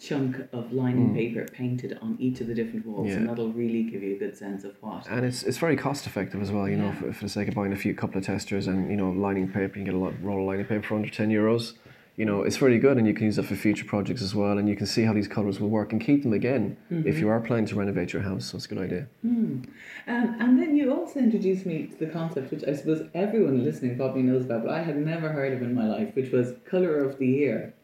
chunk 0.00 0.36
of 0.52 0.72
lining 0.72 1.14
paper 1.14 1.46
painted 1.52 1.96
on 2.02 2.16
each 2.18 2.40
of 2.40 2.48
the 2.48 2.54
different 2.54 2.84
walls, 2.86 3.12
and 3.12 3.28
that'll 3.28 3.52
really 3.52 3.84
give 3.84 4.02
you 4.02 4.16
a 4.16 4.18
good 4.18 4.36
sense 4.36 4.64
of 4.64 4.76
what. 4.80 5.06
And 5.08 5.24
it's, 5.24 5.42
it's 5.44 5.58
very 5.58 5.76
cost 5.76 6.06
effective 6.06 6.42
as 6.42 6.50
well. 6.50 6.68
You 6.68 6.76
know, 6.76 6.92
for, 6.92 7.12
for 7.12 7.24
the 7.24 7.28
sake 7.28 7.48
of 7.48 7.54
buying 7.54 7.72
a 7.72 7.76
few 7.76 7.94
couple 7.94 8.18
of 8.18 8.24
testers 8.24 8.66
and 8.66 8.90
you 8.90 8.96
know 8.96 9.10
lining 9.10 9.46
paper, 9.46 9.62
you 9.62 9.68
can 9.68 9.84
get 9.84 9.94
a 9.94 9.98
lot 9.98 10.14
roll 10.22 10.40
of 10.40 10.46
lining 10.46 10.66
paper 10.66 10.82
for 10.82 10.96
under 10.96 11.08
ten 11.08 11.30
euros. 11.30 11.74
You 12.16 12.24
know, 12.24 12.42
it's 12.42 12.56
very 12.56 12.78
good, 12.78 12.96
and 12.96 13.06
you 13.06 13.12
can 13.12 13.26
use 13.26 13.36
it 13.38 13.44
for 13.44 13.54
future 13.54 13.84
projects 13.84 14.22
as 14.22 14.34
well. 14.34 14.56
And 14.56 14.68
you 14.68 14.74
can 14.76 14.86
see 14.86 15.02
how 15.04 15.12
these 15.12 15.28
colors 15.28 15.60
will 15.60 15.68
work 15.68 15.92
and 15.92 16.00
keep 16.00 16.22
them 16.22 16.32
again 16.32 16.76
Mm-hmm. 16.90 17.06
if 17.08 17.18
you 17.18 17.28
are 17.28 17.40
planning 17.40 17.66
to 17.66 17.74
renovate 17.74 18.12
your 18.12 18.22
house. 18.22 18.46
So 18.46 18.56
it's 18.56 18.66
a 18.66 18.68
good 18.68 18.78
idea. 18.78 19.06
Um, 19.22 19.62
and 20.06 20.58
then 20.58 20.76
you 20.76 20.94
also 20.94 21.18
introduced 21.20 21.66
me 21.66 21.86
to 21.88 21.96
the 21.96 22.06
concept, 22.06 22.50
which 22.52 22.64
I 22.66 22.74
suppose 22.74 23.08
everyone 23.14 23.64
listening 23.64 23.96
probably 23.96 24.22
knows 24.22 24.44
about, 24.44 24.64
but 24.64 24.72
I 24.72 24.82
had 24.82 24.96
never 24.96 25.28
heard 25.30 25.52
of 25.52 25.62
in 25.62 25.74
my 25.74 25.86
life, 25.86 26.14
which 26.14 26.30
was 26.32 26.54
color 26.64 26.98
of 27.04 27.18
the 27.18 27.26
year. 27.26 27.74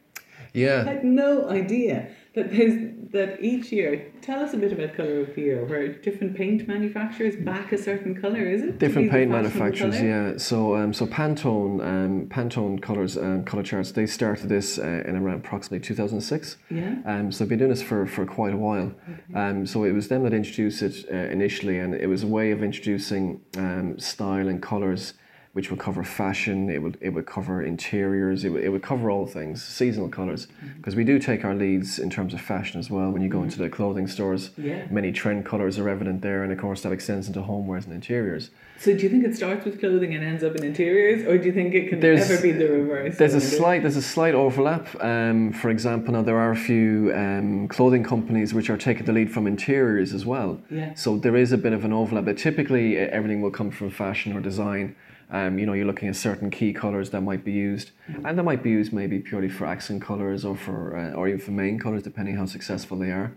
Yeah. 0.54 0.84
I 0.86 0.92
had 0.94 1.04
no 1.04 1.48
idea 1.48 2.08
that 2.34 2.50
there's 2.52 2.94
that 3.12 3.42
each 3.42 3.70
year. 3.70 4.10
Tell 4.22 4.40
us 4.42 4.54
a 4.54 4.56
bit 4.56 4.72
about 4.72 4.94
color 4.94 5.20
of 5.20 5.36
year, 5.36 5.64
where 5.64 5.88
different 5.88 6.34
paint 6.36 6.66
manufacturers 6.66 7.36
back 7.36 7.72
a 7.72 7.78
certain 7.78 8.20
color. 8.20 8.48
Is 8.48 8.62
it 8.62 8.78
Different 8.78 9.10
paint 9.10 9.30
manufacturers, 9.30 9.96
colour? 9.96 10.30
yeah. 10.32 10.38
So, 10.38 10.76
um, 10.76 10.92
so 10.92 11.06
Pantone, 11.06 11.84
um, 11.84 12.26
Pantone 12.28 12.80
colors, 12.80 13.16
um, 13.16 13.44
color 13.44 13.62
charts. 13.62 13.92
They 13.92 14.06
started 14.06 14.48
this 14.48 14.78
uh, 14.78 15.02
in 15.06 15.16
around 15.16 15.36
approximately 15.36 15.80
2006. 15.80 16.56
Yeah. 16.70 16.96
Um, 17.04 17.30
so 17.30 17.44
they've 17.44 17.50
been 17.50 17.58
doing 17.58 17.70
this 17.70 17.82
for, 17.82 18.06
for 18.06 18.24
quite 18.24 18.54
a 18.54 18.56
while. 18.56 18.92
Um, 19.34 19.66
so 19.66 19.84
it 19.84 19.92
was 19.92 20.08
them 20.08 20.22
that 20.24 20.32
introduced 20.32 20.82
it 20.82 21.04
uh, 21.12 21.16
initially, 21.16 21.78
and 21.78 21.94
it 21.94 22.06
was 22.06 22.22
a 22.22 22.26
way 22.26 22.50
of 22.50 22.62
introducing 22.62 23.40
um, 23.56 23.98
style 23.98 24.48
and 24.48 24.62
colours 24.62 25.14
which 25.52 25.70
would 25.70 25.78
cover 25.78 26.02
fashion. 26.02 26.70
It 26.70 26.80
would 26.82 26.96
it 27.00 27.10
would 27.10 27.26
cover 27.26 27.62
interiors. 27.62 28.44
It 28.44 28.48
would, 28.50 28.64
it 28.64 28.70
would 28.70 28.82
cover 28.82 29.10
all 29.10 29.26
things, 29.26 29.62
seasonal 29.62 30.08
colors, 30.08 30.46
Mm-hmm. 30.46 30.76
because 30.78 30.96
we 30.96 31.04
do 31.04 31.18
take 31.18 31.44
our 31.44 31.54
leads 31.54 31.98
in 31.98 32.08
terms 32.10 32.32
of 32.34 32.40
fashion 32.40 32.80
as 32.80 32.90
well. 32.90 33.10
When 33.10 33.22
you 33.22 33.28
go 33.28 33.42
into 33.42 33.58
the 33.58 33.68
clothing 33.68 34.06
stores, 34.08 34.50
Yeah. 34.56 34.86
many 34.90 35.12
trend 35.12 35.44
colors 35.44 35.78
are 35.78 35.88
evident 35.88 36.22
there, 36.22 36.42
and 36.42 36.52
of 36.52 36.58
course 36.58 36.82
that 36.82 36.92
extends 36.92 37.26
into 37.28 37.40
homewares 37.40 37.84
and 37.84 37.92
interiors. 37.94 38.50
So 38.78 38.96
do 38.96 39.02
you 39.04 39.08
think 39.10 39.24
it 39.24 39.36
starts 39.36 39.64
with 39.64 39.78
clothing 39.78 40.14
and 40.14 40.24
ends 40.24 40.42
up 40.42 40.56
in 40.56 40.64
interiors, 40.64 41.22
or 41.28 41.36
do 41.38 41.44
you 41.46 41.52
think 41.52 41.74
it 41.74 41.88
can 41.90 42.00
There's- 42.00 42.30
ever 42.30 42.40
be 42.42 42.52
the 42.52 42.68
reverse? 42.68 43.16
There's 43.18 43.34
a 43.34 43.40
slight 43.40 43.82
there's 43.82 43.96
a 43.96 44.02
slight 44.16 44.34
overlap. 44.34 44.84
Um, 45.04 45.52
for 45.52 45.68
example, 45.70 46.14
now 46.14 46.22
there 46.22 46.38
are 46.38 46.52
a 46.52 46.56
few 46.70 47.12
um, 47.14 47.68
clothing 47.68 48.02
companies 48.04 48.54
which 48.54 48.70
are 48.70 48.78
taking 48.78 49.04
the 49.04 49.12
lead 49.12 49.30
from 49.30 49.46
interiors 49.46 50.14
as 50.14 50.24
well. 50.24 50.60
Yeah. 50.70 50.94
So 50.94 51.18
there 51.18 51.36
is 51.36 51.52
a 51.52 51.58
bit 51.58 51.74
of 51.74 51.84
an 51.84 51.92
overlap, 51.92 52.24
but 52.24 52.38
typically 52.38 52.96
everything 52.96 53.42
will 53.42 53.50
come 53.60 53.70
from 53.70 53.90
fashion 53.90 54.32
or 54.36 54.40
design. 54.40 54.96
Um, 55.32 55.58
you 55.58 55.64
know, 55.64 55.72
you're 55.72 55.86
looking 55.86 56.08
at 56.08 56.16
certain 56.16 56.50
key 56.50 56.72
colors 56.74 57.10
that 57.10 57.22
might 57.22 57.42
be 57.42 57.52
used, 57.52 57.90
and 58.24 58.38
they 58.38 58.42
might 58.42 58.62
be 58.62 58.70
used 58.70 58.92
maybe 58.92 59.18
purely 59.18 59.48
for 59.48 59.66
accent 59.66 60.02
colors 60.02 60.44
or 60.44 60.54
for 60.56 60.96
uh, 60.96 61.16
or 61.16 61.26
even 61.26 61.40
for 61.40 61.52
main 61.52 61.78
colors, 61.78 62.02
depending 62.02 62.36
how 62.36 62.46
successful 62.46 62.98
they 62.98 63.10
are. 63.10 63.32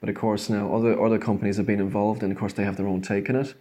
But 0.00 0.08
of 0.08 0.16
course, 0.16 0.48
now 0.48 0.74
other 0.74 0.98
other 1.04 1.18
companies 1.18 1.58
have 1.58 1.66
been 1.66 1.80
involved, 1.80 2.22
and 2.22 2.32
of 2.32 2.38
course 2.38 2.54
they 2.54 2.64
have 2.64 2.76
their 2.76 2.88
own 2.88 3.02
take 3.02 3.28
on 3.28 3.36
it. 3.36 3.54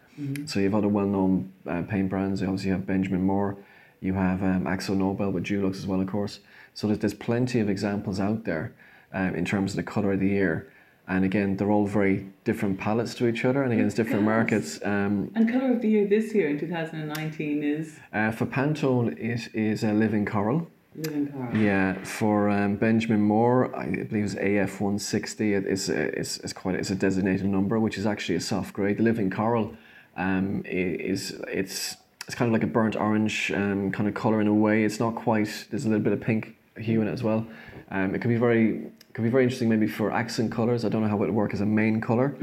So 0.46 0.60
you 0.60 0.66
have 0.66 0.76
other 0.76 0.88
well-known 0.88 1.52
uh, 1.68 1.82
paint 1.84 2.10
brands. 2.10 2.42
You 2.42 2.48
obviously 2.48 2.72
have 2.72 2.86
Benjamin 2.86 3.24
Moore, 3.24 3.58
you 4.00 4.14
have 4.14 4.44
um, 4.44 4.66
AkzoNobel 4.66 5.32
with 5.32 5.46
Dulux 5.46 5.78
as 5.78 5.88
well, 5.88 6.02
of 6.02 6.08
course. 6.08 6.40
So 6.74 6.88
there's, 6.88 7.00
there's 7.00 7.14
plenty 7.14 7.60
of 7.60 7.70
examples 7.70 8.20
out 8.20 8.44
there 8.44 8.74
um, 9.14 9.36
in 9.36 9.46
terms 9.46 9.72
of 9.72 9.78
the 9.78 9.84
color 9.84 10.14
of 10.14 10.20
the 10.20 10.28
year. 10.28 10.72
And 11.08 11.26
again, 11.26 11.58
they're 11.58 11.70
all 11.72 11.86
very 11.86 12.26
different 12.46 12.80
palettes 12.80 13.14
to 13.16 13.28
each 13.28 13.44
other, 13.44 13.62
and 13.64 13.74
against 13.74 13.98
different 13.98 14.24
markets. 14.24 14.80
Um, 14.86 15.32
And 15.36 15.52
colour 15.52 15.74
of 15.74 15.82
the 15.82 15.90
year 15.90 16.08
this 16.08 16.34
year 16.34 16.48
in 16.50 16.58
2019 16.58 17.62
is 17.62 18.00
uh, 18.14 18.32
for 18.32 18.46
Pantone, 18.46 19.18
it 19.20 19.54
is 19.54 19.84
a 19.84 19.92
living 19.92 20.26
coral. 20.26 20.70
Living 20.96 21.28
Coral. 21.28 21.58
Yeah, 21.58 22.02
for 22.04 22.50
um, 22.50 22.76
Benjamin 22.76 23.22
Moore, 23.22 23.76
I 23.76 23.88
believe 23.88 24.26
it's 24.26 24.36
AF 24.36 24.80
one 24.80 25.00
sixty. 25.00 25.56
It 25.56 25.66
is 25.66 25.90
a, 25.90 26.18
it's, 26.20 26.38
it's 26.38 26.54
quite 26.54 26.76
it's 26.76 26.92
a 26.92 26.96
designated 26.96 27.48
number, 27.48 27.80
which 27.80 27.98
is 27.98 28.06
actually 28.06 28.36
a 28.36 28.42
soft 28.42 28.74
grade. 28.74 28.98
The 28.98 29.04
living 29.04 29.32
coral, 29.32 29.74
um, 30.16 30.62
is 30.66 31.32
it's 31.48 31.98
it's 32.28 32.36
kind 32.36 32.48
of 32.48 32.54
like 32.54 32.64
a 32.64 32.72
burnt 32.72 32.96
orange 32.96 33.52
um, 33.52 33.92
kind 33.92 34.08
of 34.08 34.14
color 34.14 34.40
in 34.40 34.48
a 34.48 34.54
way. 34.54 34.84
It's 34.84 35.00
not 35.00 35.16
quite. 35.16 35.66
There's 35.70 35.86
a 35.86 35.90
little 35.90 36.04
bit 36.04 36.14
of 36.14 36.22
pink 36.22 36.56
hue 36.78 37.02
in 37.02 37.08
it 37.08 37.12
as 37.12 37.24
well. 37.24 37.46
Um, 37.90 38.14
it 38.16 38.22
can 38.22 38.30
be 38.30 38.38
very 38.38 38.86
could 39.14 39.24
be 39.24 39.30
very 39.30 39.44
interesting 39.44 39.70
maybe 39.70 39.88
for 39.88 40.12
accent 40.12 40.52
colors. 40.52 40.84
I 40.84 40.90
don't 40.90 41.02
know 41.04 41.08
how 41.08 41.18
it 41.18 41.20
would 41.20 41.32
work 41.32 41.54
as 41.54 41.62
a 41.62 41.66
main 41.66 42.02
color. 42.02 42.36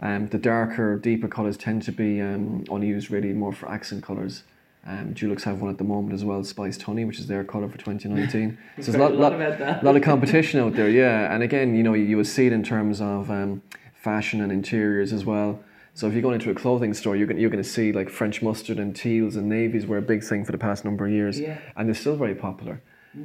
Um, 0.00 0.28
the 0.28 0.38
darker, 0.38 0.98
deeper 0.98 1.28
colors 1.28 1.56
tend 1.56 1.82
to 1.82 1.92
be 1.92 2.20
um, 2.20 2.64
only 2.70 2.86
used 2.86 3.10
really 3.10 3.32
more 3.32 3.52
for 3.52 3.68
accent 3.68 4.02
colors. 4.02 4.42
Um, 4.86 5.14
Dulux 5.14 5.42
have 5.42 5.60
one 5.60 5.70
at 5.70 5.78
the 5.78 5.84
moment 5.84 6.14
as 6.14 6.24
well, 6.24 6.42
Spiced 6.44 6.82
Honey, 6.82 7.04
which 7.04 7.18
is 7.18 7.26
their 7.26 7.42
colour 7.42 7.68
for 7.68 7.76
2019. 7.76 8.56
so 8.80 8.92
there's 8.92 8.94
a 8.94 8.98
lot, 8.98 9.14
lot 9.14 9.38
lot, 9.38 9.84
lot 9.84 9.96
of 9.96 10.02
competition 10.02 10.60
out 10.60 10.74
there, 10.74 10.88
yeah. 10.88 11.34
And 11.34 11.42
again, 11.42 11.74
you 11.74 11.82
know, 11.82 11.92
you, 11.92 12.04
you 12.04 12.16
would 12.16 12.28
see 12.28 12.46
it 12.46 12.52
in 12.52 12.62
terms 12.62 13.00
of 13.00 13.28
um, 13.30 13.62
fashion 13.94 14.40
and 14.40 14.52
interiors 14.52 15.12
as 15.12 15.24
well. 15.24 15.58
So 15.94 16.06
if 16.06 16.14
you 16.14 16.22
go 16.22 16.30
into 16.30 16.50
a 16.50 16.54
clothing 16.54 16.94
store, 16.94 17.16
you're 17.16 17.26
going, 17.26 17.40
you're 17.40 17.50
going 17.50 17.62
to 17.62 17.68
see 17.68 17.90
like 17.90 18.08
French 18.08 18.42
mustard 18.42 18.78
and 18.78 18.94
teals 18.94 19.34
and 19.34 19.48
navies 19.48 19.86
were 19.86 19.96
a 19.96 20.02
big 20.02 20.22
thing 20.22 20.44
for 20.44 20.52
the 20.52 20.58
past 20.58 20.84
number 20.84 21.06
of 21.06 21.10
years. 21.10 21.40
Yeah. 21.40 21.58
And 21.74 21.88
they're 21.88 21.94
still 21.94 22.16
very 22.16 22.34
popular. 22.34 22.80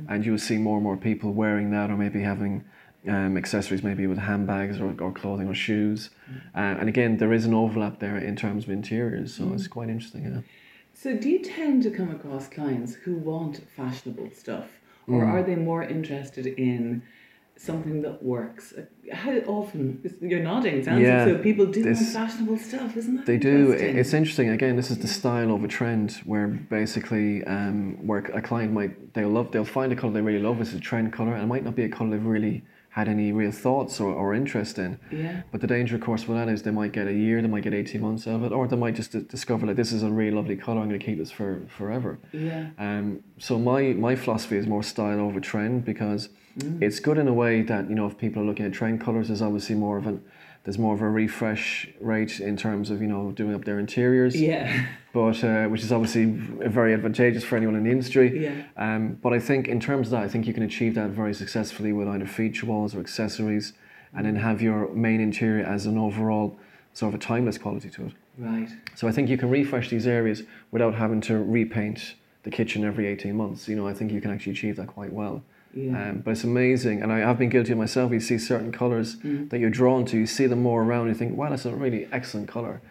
And 0.07 0.25
you 0.25 0.31
will 0.31 0.39
see 0.39 0.57
more 0.57 0.77
and 0.77 0.83
more 0.85 0.95
people 0.95 1.33
wearing 1.33 1.71
that 1.71 1.91
or 1.91 1.97
maybe 1.97 2.21
having 2.21 2.63
um, 3.07 3.37
accessories 3.37 3.83
maybe 3.83 4.05
with 4.07 4.17
handbags 4.19 4.79
or, 4.79 4.95
or 5.01 5.11
clothing 5.11 5.47
or 5.47 5.55
shoes. 5.55 6.09
Uh, 6.55 6.59
and 6.79 6.87
again, 6.89 7.17
there 7.17 7.33
is 7.33 7.45
an 7.45 7.53
overlap 7.53 7.99
there 7.99 8.17
in 8.17 8.35
terms 8.35 8.65
of 8.65 8.69
interiors. 8.69 9.33
So 9.33 9.51
it's 9.53 9.67
quite 9.67 9.89
interesting, 9.89 10.23
yeah. 10.25 10.41
So, 10.93 11.15
do 11.15 11.29
you 11.29 11.39
tend 11.39 11.83
to 11.83 11.89
come 11.89 12.11
across 12.11 12.47
clients 12.47 12.93
who 12.93 13.15
want 13.15 13.61
fashionable 13.75 14.29
stuff, 14.33 14.67
Mm. 15.07 15.15
or 15.15 15.25
are 15.25 15.41
they 15.41 15.55
more 15.55 15.81
interested 15.81 16.45
in 16.45 17.01
something 17.55 18.01
that 18.03 18.21
works? 18.21 18.73
How 19.11 19.31
often 19.47 19.99
you're 20.21 20.41
nodding? 20.43 20.83
Sounds 20.83 21.01
Yeah, 21.01 21.25
like 21.25 21.37
so 21.37 21.41
people 21.41 21.65
do 21.65 21.83
want 21.85 21.97
fashionable 21.97 22.57
stuff, 22.57 22.95
isn't 22.97 23.15
that? 23.15 23.25
They 23.25 23.37
do. 23.37 23.71
It's 23.71 24.13
interesting. 24.13 24.49
Again, 24.49 24.75
this 24.75 24.91
is 24.91 24.99
the 24.99 25.07
style 25.07 25.51
over 25.51 25.67
trend, 25.67 26.21
where 26.25 26.47
basically, 26.47 27.43
um, 27.45 28.05
where 28.05 28.19
a 28.19 28.41
client 28.41 28.73
might 28.73 29.13
they'll 29.15 29.29
love 29.29 29.51
they'll 29.51 29.65
find 29.65 29.91
a 29.91 29.95
color 29.95 30.13
they 30.13 30.21
really 30.21 30.39
love. 30.43 30.61
It's 30.61 30.73
a 30.73 30.79
trend 30.79 31.13
color, 31.13 31.33
and 31.33 31.43
it 31.43 31.47
might 31.47 31.63
not 31.63 31.75
be 31.75 31.83
a 31.83 31.89
color 31.89 32.11
they've 32.11 32.25
really 32.25 32.63
had 32.91 33.07
any 33.07 33.31
real 33.31 33.51
thoughts 33.51 33.99
or, 34.01 34.13
or 34.13 34.33
interest 34.33 34.77
in. 34.77 34.99
Yeah. 35.11 35.43
But 35.51 35.61
the 35.61 35.67
danger, 35.67 35.95
of 35.95 36.01
course, 36.01 36.27
with 36.27 36.37
that 36.37 36.49
is 36.49 36.63
they 36.63 36.71
might 36.71 36.91
get 36.91 37.07
a 37.07 37.13
year, 37.13 37.41
they 37.41 37.47
might 37.47 37.63
get 37.63 37.73
eighteen 37.73 38.01
months 38.01 38.27
out 38.27 38.35
of 38.35 38.43
it, 38.43 38.51
or 38.51 38.67
they 38.67 38.75
might 38.75 38.95
just 38.95 39.11
d- 39.13 39.21
discover 39.29 39.65
that 39.67 39.77
this 39.77 39.91
is 39.93 40.03
a 40.03 40.09
really 40.09 40.35
lovely 40.35 40.57
color. 40.57 40.81
I'm 40.81 40.89
going 40.89 40.99
to 40.99 41.05
keep 41.05 41.17
this 41.17 41.31
for 41.31 41.61
forever. 41.77 42.19
Yeah. 42.33 42.71
Um, 42.77 43.23
so 43.37 43.57
my 43.57 43.93
my 43.93 44.15
philosophy 44.15 44.57
is 44.57 44.67
more 44.67 44.83
style 44.83 45.19
over 45.19 45.39
trend 45.39 45.85
because 45.85 46.29
Mm. 46.59 46.81
it's 46.81 46.99
good 46.99 47.17
in 47.17 47.29
a 47.29 47.33
way 47.33 47.61
that 47.61 47.87
you 47.89 47.95
know 47.95 48.07
if 48.07 48.17
people 48.17 48.41
are 48.41 48.45
looking 48.45 48.65
at 48.65 48.73
trend 48.73 48.99
colors, 48.99 49.29
there's 49.29 49.41
obviously 49.41 49.73
more 49.73 49.97
of 49.97 50.05
an 50.05 50.21
there's 50.63 50.77
more 50.77 50.93
of 50.93 51.01
a 51.01 51.09
refresh 51.09 51.89
rate 51.99 52.39
in 52.39 52.55
terms 52.55 52.89
of 52.89 53.01
you 53.01 53.07
know 53.07 53.31
doing 53.31 53.53
up 53.55 53.65
their 53.65 53.79
interiors, 53.79 54.39
Yeah. 54.39 54.85
but 55.13 55.43
uh, 55.43 55.65
which 55.67 55.81
is 55.81 55.91
obviously 55.91 56.25
very 56.25 56.93
advantageous 56.93 57.43
for 57.43 57.55
anyone 57.57 57.75
in 57.75 57.83
the 57.83 57.91
industry. 57.91 58.43
Yeah. 58.43 58.63
Um, 58.77 59.17
but 59.21 59.33
I 59.33 59.39
think 59.39 59.67
in 59.67 59.79
terms 59.79 60.07
of 60.07 60.11
that, 60.11 60.23
I 60.23 60.27
think 60.27 60.45
you 60.47 60.53
can 60.53 60.63
achieve 60.63 60.95
that 60.95 61.09
very 61.09 61.33
successfully 61.33 61.93
with 61.93 62.07
either 62.07 62.27
feature 62.27 62.65
walls 62.67 62.93
or 62.95 62.99
accessories, 62.99 63.73
and 64.13 64.25
then 64.25 64.35
have 64.35 64.61
your 64.61 64.93
main 64.93 65.19
interior 65.19 65.65
as 65.65 65.85
an 65.85 65.97
overall 65.97 66.57
sort 66.93 67.13
of 67.13 67.19
a 67.19 67.23
timeless 67.23 67.57
quality 67.57 67.89
to 67.89 68.05
it. 68.07 68.13
Right. 68.37 68.69
So 68.95 69.07
I 69.07 69.11
think 69.11 69.29
you 69.29 69.37
can 69.37 69.49
refresh 69.49 69.89
these 69.89 70.05
areas 70.07 70.43
without 70.71 70.93
having 70.95 71.21
to 71.21 71.37
repaint 71.37 72.15
the 72.43 72.49
kitchen 72.51 72.83
every 72.83 73.07
18 73.07 73.35
months. 73.35 73.67
You 73.67 73.75
know, 73.75 73.87
I 73.87 73.93
think 73.93 74.11
you 74.11 74.19
can 74.21 74.31
actually 74.31 74.53
achieve 74.53 74.75
that 74.77 74.87
quite 74.87 75.13
well. 75.13 75.43
Yeah. 75.73 76.09
Um, 76.09 76.19
but 76.23 76.31
it's 76.31 76.43
amazing, 76.43 77.01
and 77.01 77.11
I 77.11 77.19
have 77.19 77.37
been 77.39 77.49
guilty 77.49 77.71
of 77.71 77.77
myself. 77.77 78.11
You 78.11 78.19
see 78.19 78.37
certain 78.37 78.71
colours 78.71 79.17
that 79.49 79.59
you're 79.59 79.69
drawn 79.69 80.05
to, 80.05 80.17
you 80.17 80.25
see 80.25 80.45
them 80.47 80.61
more 80.61 80.83
around, 80.83 81.07
you 81.07 81.13
think, 81.13 81.37
wow, 81.37 81.49
that's 81.49 81.65
a 81.65 81.73
really 81.73 82.07
excellent 82.11 82.47
colour. 82.49 82.81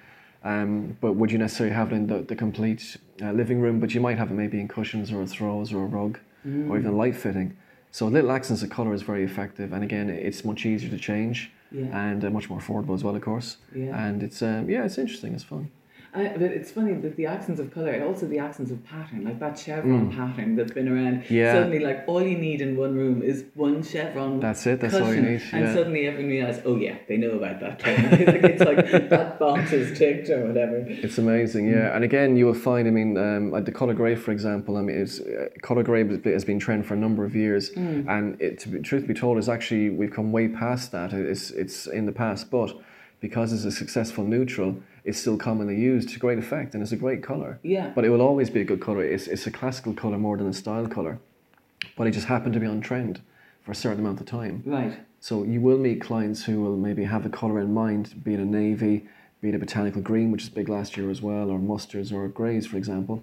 Um, 0.43 0.97
but 1.03 1.13
would 1.13 1.31
you 1.31 1.37
necessarily 1.39 1.75
have 1.77 1.93
it 1.93 1.97
in 1.97 2.07
the, 2.07 2.23
the 2.23 2.35
complete 2.37 2.97
uh, 3.23 3.33
living 3.33 3.61
room? 3.61 3.79
But 3.81 3.95
you 3.95 4.01
might 4.01 4.17
have 4.17 4.31
it 4.31 4.35
maybe 4.35 4.59
in 4.61 4.69
cushions 4.69 5.13
or 5.13 5.27
throws 5.27 5.73
or 5.73 5.83
a 5.83 5.87
rug 5.87 6.19
or 6.47 6.79
even 6.79 6.97
light 6.97 7.15
fitting. 7.17 7.55
So 7.93 8.07
little 8.07 8.31
accents 8.33 8.63
of 8.63 8.71
colour 8.71 8.95
is 8.95 9.03
very 9.03 9.25
effective, 9.25 9.73
and 9.75 9.85
again, 9.85 10.09
it's 10.09 10.45
much 10.45 10.65
easier 10.65 10.89
to 10.91 10.97
change 10.99 11.51
Yeah. 11.71 12.09
and 12.09 12.25
uh, 12.25 12.31
much 12.31 12.49
more 12.49 12.59
affordable 12.61 12.95
as 12.95 13.05
well, 13.05 13.15
of 13.15 13.21
course. 13.23 13.59
Yeah. 13.75 14.07
And 14.07 14.23
it's 14.23 14.41
um, 14.41 14.71
yeah, 14.71 14.85
it's 14.85 14.97
interesting, 14.97 15.35
it's 15.35 15.45
fun. 15.45 15.71
I, 16.13 16.29
but 16.29 16.43
it's 16.51 16.71
funny 16.73 16.95
that 16.95 17.15
the 17.17 17.27
accents 17.27 17.61
of 17.61 17.73
colour, 17.73 17.91
and 17.93 18.03
also 18.03 18.27
the 18.27 18.39
accents 18.39 18.71
of 18.73 18.85
pattern, 18.85 19.25
like 19.25 19.39
that 19.39 19.57
chevron 19.59 20.11
pattern 20.11 20.57
that's 20.57 20.73
been 20.73 20.89
around. 20.89 21.23
Mm. 21.23 21.31
Yeah. 21.31 21.53
Suddenly, 21.53 21.79
like 21.79 22.05
all 22.09 22.23
you 22.23 22.37
need 22.37 22.61
in 22.61 22.77
one 22.77 22.97
room 22.97 23.23
is 23.23 23.45
one 23.55 23.83
chevron. 23.83 24.41
That's 24.41 24.67
it, 24.67 24.81
that's 24.81 24.95
all 24.95 25.15
you 25.15 25.23
cushion, 25.23 25.59
need, 25.61 25.65
And 25.67 25.75
suddenly 25.77 26.07
everyone 26.07 26.31
realizes, 26.31 26.63
oh 26.65 26.77
yeah, 26.77 26.97
they 27.07 27.17
know 27.17 27.31
about 27.33 27.61
that. 27.61 27.81
It's 27.85 28.65
like, 28.65 28.91
that 29.11 29.39
box 29.39 29.73
is 29.73 29.97
ticked 29.97 30.31
or 30.31 30.47
whatever. 30.49 30.85
It's 30.89 31.19
amazing, 31.19 31.69
yeah. 31.69 31.95
And 31.95 32.03
again, 32.05 32.37
you 32.37 32.47
will 32.47 32.55
find, 32.55 32.89
I 32.89 32.91
mean, 32.91 33.17
um, 33.17 33.51
like 33.53 33.65
the 33.65 33.73
color 33.73 33.95
grey, 33.95 34.17
for 34.17 34.33
example. 34.33 34.77
I 34.79 34.83
mean, 34.83 34.97
it's 35.01 35.21
uh, 35.21 35.49
color 35.63 35.83
grey 35.83 36.05
has 36.07 36.19
been- 36.19 36.33
has 36.33 36.45
been 36.45 36.59
trend 36.59 36.87
for 36.87 36.95
a 36.95 36.97
number 36.97 37.25
of 37.25 37.37
years, 37.37 37.71
and 37.77 38.41
it, 38.41 38.59
to 38.61 38.69
be, 38.69 38.81
truth 38.81 39.07
be 39.07 39.15
told, 39.15 39.39
is 39.39 39.49
actually 39.49 39.91
we've 39.91 40.11
come 40.13 40.33
way 40.33 40.49
past 40.49 40.91
that. 40.93 41.13
It's 41.13 41.51
it's 41.51 41.87
in 41.87 42.07
the 42.07 42.13
past, 42.13 42.51
but 42.51 42.75
because 43.21 43.53
it's 43.53 43.65
a 43.65 43.71
successful 43.71 44.25
neutral, 44.25 44.77
it's 45.05 45.19
still 45.19 45.37
commonly 45.37 45.77
used 45.77 46.09
to 46.11 46.19
great 46.19 46.39
effect, 46.39 46.75
and 46.75 46.83
it's 46.83 46.93
a 46.93 46.97
great 46.97 47.23
color. 47.23 47.59
Yeah. 47.63 47.93
But 47.95 48.05
it 48.05 48.11
will 48.11 48.21
always 48.21 48.51
be 48.51 48.61
a 48.61 48.65
good 48.65 48.81
color. 48.81 49.05
It's 49.05 49.27
it's 49.27 49.47
a 49.47 49.51
classical 49.51 49.95
color 49.95 50.19
more 50.19 50.37
than 50.37 50.47
a 50.47 50.53
style 50.53 50.87
color, 50.87 51.19
but 51.97 52.07
it 52.07 52.13
just 52.13 52.27
happened 52.27 52.55
to 52.55 52.61
be 52.61 52.67
on 52.67 52.81
trend 52.81 53.21
for 53.63 53.73
a 53.73 53.75
certain 53.75 54.01
amount 54.01 54.21
of 54.21 54.27
time. 54.27 54.63
Right. 54.67 54.99
So 55.21 55.45
you 55.45 55.61
will 55.61 55.79
meet 55.79 56.01
clients 56.01 56.45
who 56.45 56.63
will 56.63 56.77
maybe 56.77 57.05
have 57.05 57.27
a 57.27 57.29
colour 57.29 57.61
in 57.61 57.75
mind, 57.75 58.25
be 58.25 58.35
it 58.35 58.41
a 58.41 58.45
navy, 58.45 59.07
be 59.43 59.51
it 59.51 59.55
a 59.55 59.59
botanical 59.59 60.01
green, 60.01 60.31
which 60.31 60.45
is 60.45 60.49
big 60.49 60.69
last 60.69 60.97
year 60.97 61.11
as 61.11 61.21
well, 61.21 61.51
or 61.51 61.59
mustards 61.59 62.13
or 62.13 62.27
greys, 62.29 62.67
for 62.67 62.77
example. 62.79 63.23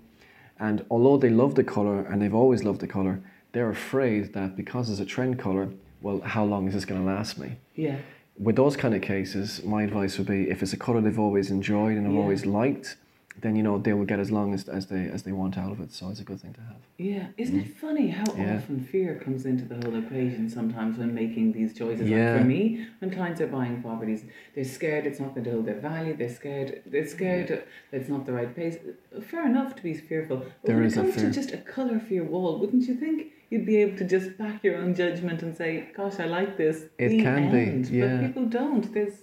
And 0.59 0.85
although 0.89 1.17
they 1.17 1.29
love 1.29 1.55
the 1.55 1.63
colour 1.63 2.05
and 2.05 2.21
they've 2.21 2.33
always 2.33 2.63
loved 2.63 2.81
the 2.81 2.87
colour, 2.87 3.19
they're 3.51 3.69
afraid 3.69 4.33
that 4.33 4.55
because 4.55 4.89
it's 4.89 4.99
a 4.99 5.05
trend 5.05 5.39
colour, 5.39 5.69
well, 6.01 6.21
how 6.21 6.43
long 6.43 6.67
is 6.67 6.73
this 6.73 6.85
going 6.85 7.01
to 7.01 7.07
last 7.07 7.37
me? 7.39 7.57
Yeah. 7.75 7.97
With 8.39 8.55
those 8.55 8.77
kind 8.77 8.93
of 8.93 9.01
cases, 9.01 9.63
my 9.63 9.83
advice 9.83 10.17
would 10.17 10.27
be 10.27 10.49
if 10.49 10.61
it's 10.61 10.73
a 10.73 10.77
colour 10.77 11.01
they've 11.01 11.17
always 11.19 11.49
enjoyed 11.49 11.97
and 11.97 12.05
have 12.05 12.13
Yeah. 12.13 12.21
always 12.21 12.45
liked, 12.45 12.97
then 13.41 13.55
you 13.55 13.63
know 13.63 13.77
they 13.77 13.93
will 13.93 14.05
get 14.05 14.19
as 14.19 14.31
long 14.31 14.53
as, 14.53 14.67
as 14.67 14.87
they 14.87 15.03
as 15.09 15.23
they 15.23 15.31
want 15.31 15.57
out 15.57 15.71
of 15.71 15.79
it. 15.79 15.91
So 15.93 16.09
it's 16.09 16.19
a 16.19 16.23
good 16.23 16.41
thing 16.41 16.53
to 16.53 16.61
have. 16.61 16.77
Yeah, 16.97 17.27
isn't 17.37 17.59
it 17.59 17.77
funny 17.77 18.07
how 18.09 18.23
Mm. 18.25 18.37
Yeah. 18.39 18.57
often 18.57 18.79
fear 18.83 19.15
comes 19.23 19.45
into 19.45 19.65
the 19.65 19.75
whole 19.75 19.95
equation 19.97 20.49
sometimes 20.49 20.97
when 20.97 21.13
making 21.13 21.53
these 21.53 21.73
choices? 21.77 22.09
Yeah. 22.09 22.31
Like 22.33 22.41
for 22.41 22.47
me, 22.47 22.87
when 22.99 23.11
clients 23.11 23.39
are 23.41 23.47
buying 23.47 23.81
properties, 23.81 24.25
they're 24.55 24.63
scared 24.63 25.05
it's 25.05 25.19
not 25.19 25.33
going 25.35 25.45
to 25.45 25.51
hold 25.51 25.65
their 25.65 25.79
value. 25.79 26.15
They're 26.15 26.29
scared. 26.41 26.81
They're 26.85 27.07
scared 27.07 27.47
that 27.49 27.67
it's 27.91 28.09
not 28.09 28.25
the 28.25 28.33
right 28.33 28.53
place. 28.53 28.77
Fair 29.29 29.45
enough 29.45 29.75
to 29.75 29.83
be 29.83 29.93
fearful. 29.93 30.37
But 30.37 30.47
There 30.65 30.77
when 30.77 30.85
is 30.85 30.97
it 30.97 30.99
a 30.99 31.03
comes 31.03 31.15
to 31.17 31.31
just 31.31 31.51
a 31.53 31.57
color 31.57 31.99
for 31.99 32.13
your 32.13 32.25
wall, 32.25 32.59
wouldn't 32.59 32.83
you 32.87 32.95
think 32.95 33.27
you'd 33.49 33.65
be 33.65 33.77
able 33.77 33.97
to 33.97 34.03
just 34.05 34.37
back 34.37 34.63
your 34.63 34.75
own 34.77 34.93
judgment 34.93 35.41
and 35.41 35.55
say, 35.55 35.87
"Gosh, 35.95 36.19
I 36.19 36.25
like 36.25 36.57
this." 36.57 36.85
It 36.97 37.09
the 37.09 37.21
can 37.21 37.51
be, 37.51 37.95
yeah. 37.97 38.17
But 38.17 38.27
people 38.27 38.45
don't. 38.45 38.93
There's 38.93 39.13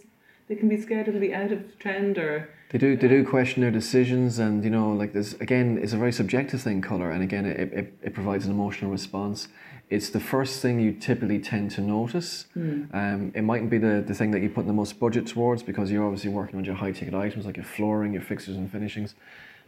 they 0.49 0.55
can 0.55 0.69
be 0.69 0.81
scared 0.81 1.09
it'll 1.09 1.21
be 1.21 1.35
out 1.35 1.53
of 1.53 1.79
trend 1.79 2.19
or 2.19 2.49
They 2.71 2.79
do 2.79 2.97
they 2.97 3.09
do 3.09 3.25
question 3.25 3.63
their 3.63 3.71
decisions, 3.71 4.39
and 4.39 4.65
you 4.65 4.71
know, 4.71 4.93
like 4.93 5.13
this 5.13 5.35
again, 5.35 5.79
it's 5.81 5.93
a 5.93 5.97
very 5.97 6.13
subjective 6.13 6.61
thing, 6.61 6.83
color, 6.83 7.11
and 7.11 7.23
again, 7.23 7.47
it, 7.47 7.73
it, 7.73 7.99
it 8.03 8.15
provides 8.15 8.47
an 8.47 8.51
emotional 8.51 8.91
response. 8.91 9.49
It's 9.91 10.11
the 10.11 10.19
first 10.19 10.61
thing 10.61 10.81
you 10.81 10.93
typically 10.93 11.39
tend 11.39 11.71
to 11.73 11.81
notice. 11.81 12.47
Um, 12.93 13.33
it 13.35 13.43
mightn't 13.43 13.71
be 13.71 13.79
the, 13.79 14.03
the 14.05 14.15
thing 14.15 14.31
that 14.33 14.43
you 14.43 14.49
put 14.49 14.67
the 14.67 14.73
most 14.73 14.99
budget 14.99 15.27
towards 15.27 15.63
because 15.63 15.93
you're 15.93 16.03
obviously 16.05 16.31
working 16.31 16.59
on 16.59 16.65
your 16.65 16.75
high 16.75 16.91
ticket 16.91 17.15
items 17.15 17.45
like 17.45 17.57
your 17.57 17.67
flooring, 17.67 18.13
your 18.13 18.23
fixtures 18.23 18.57
and 18.57 18.73
finishings. 18.73 19.15